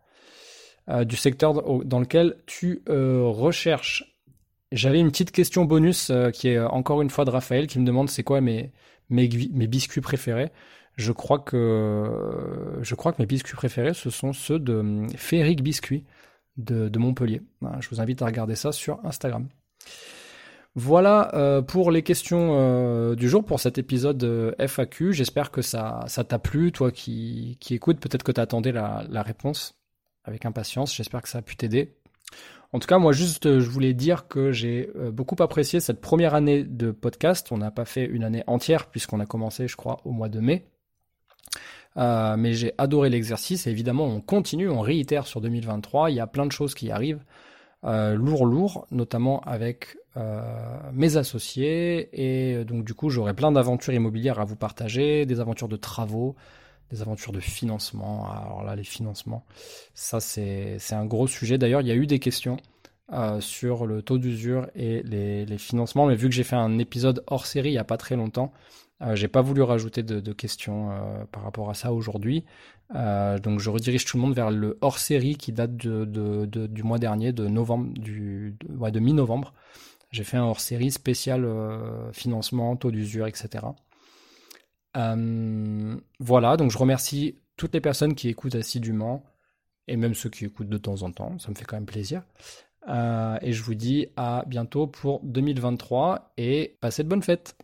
[1.05, 4.17] du secteur dans lequel tu recherches.
[4.71, 8.09] J'avais une petite question bonus qui est encore une fois de Raphaël qui me demande
[8.09, 8.73] c'est quoi mes
[9.11, 10.51] mes, biscuits préférés.
[10.97, 15.63] Je crois que je crois que mes biscuits préférés ce sont ceux de hum, Féric
[15.63, 16.05] Biscuit
[16.57, 17.43] de, Montpellier.
[17.81, 19.49] Je vous invite à regarder ça sur Instagram.
[20.75, 25.15] Voilà euh, pour les questions euh, du jour pour cet épisode euh, FAQ.
[25.15, 27.99] J'espère que ça t'a plu, toi qui, qui écoutes.
[27.99, 29.79] Peut-être que tu attendais la réponse
[30.25, 30.95] avec impatience.
[30.95, 31.97] J'espère que ça a pu t'aider.
[32.73, 36.01] En tout cas, moi, juste, euh, je voulais dire que j'ai euh, beaucoup apprécié cette
[36.01, 37.49] première année de podcast.
[37.51, 40.41] On n'a pas fait une année entière puisqu'on a commencé, je crois, au mois de
[40.41, 40.67] mai.
[41.97, 46.11] Euh, mais j'ai adoré l'exercice et évidemment, on continue, on réitère sur 2023.
[46.11, 47.25] Il y a plein de choses qui arrivent,
[47.83, 49.97] lourd, lourd, notamment avec
[50.93, 52.11] mes associés.
[52.13, 56.35] Et donc, du coup, j'aurai plein d'aventures immobilières à vous partager, des aventures de travaux,
[56.91, 58.31] des aventures de financement.
[58.31, 59.45] Alors là, les financements,
[59.95, 61.59] ça c'est un gros sujet.
[61.59, 62.59] D'ailleurs, il y a eu des questions
[63.13, 67.25] euh, sur le taux d'usure et les, financements, mais vu que j'ai fait un épisode
[67.29, 68.53] hors série il n'y a pas très longtemps,
[69.03, 72.45] euh, j'ai pas voulu rajouter de, questions euh, par rapport à ça aujourd'hui.
[72.95, 76.83] Euh, donc je redirige tout le monde vers le hors série qui date de, du
[76.83, 79.53] mois dernier, de novembre, du, ouais, de mi-novembre.
[80.13, 81.47] J'ai fait un hors série spécial
[82.13, 83.67] financement, taux d'usure, etc.
[84.97, 89.23] Euh, voilà, donc je remercie toutes les personnes qui écoutent assidûment
[89.89, 92.23] et même ceux qui écoutent de temps en temps, ça me fait quand même plaisir.
[92.89, 97.57] Euh, et je vous dis à bientôt pour 2023 et passez de bonnes fêtes.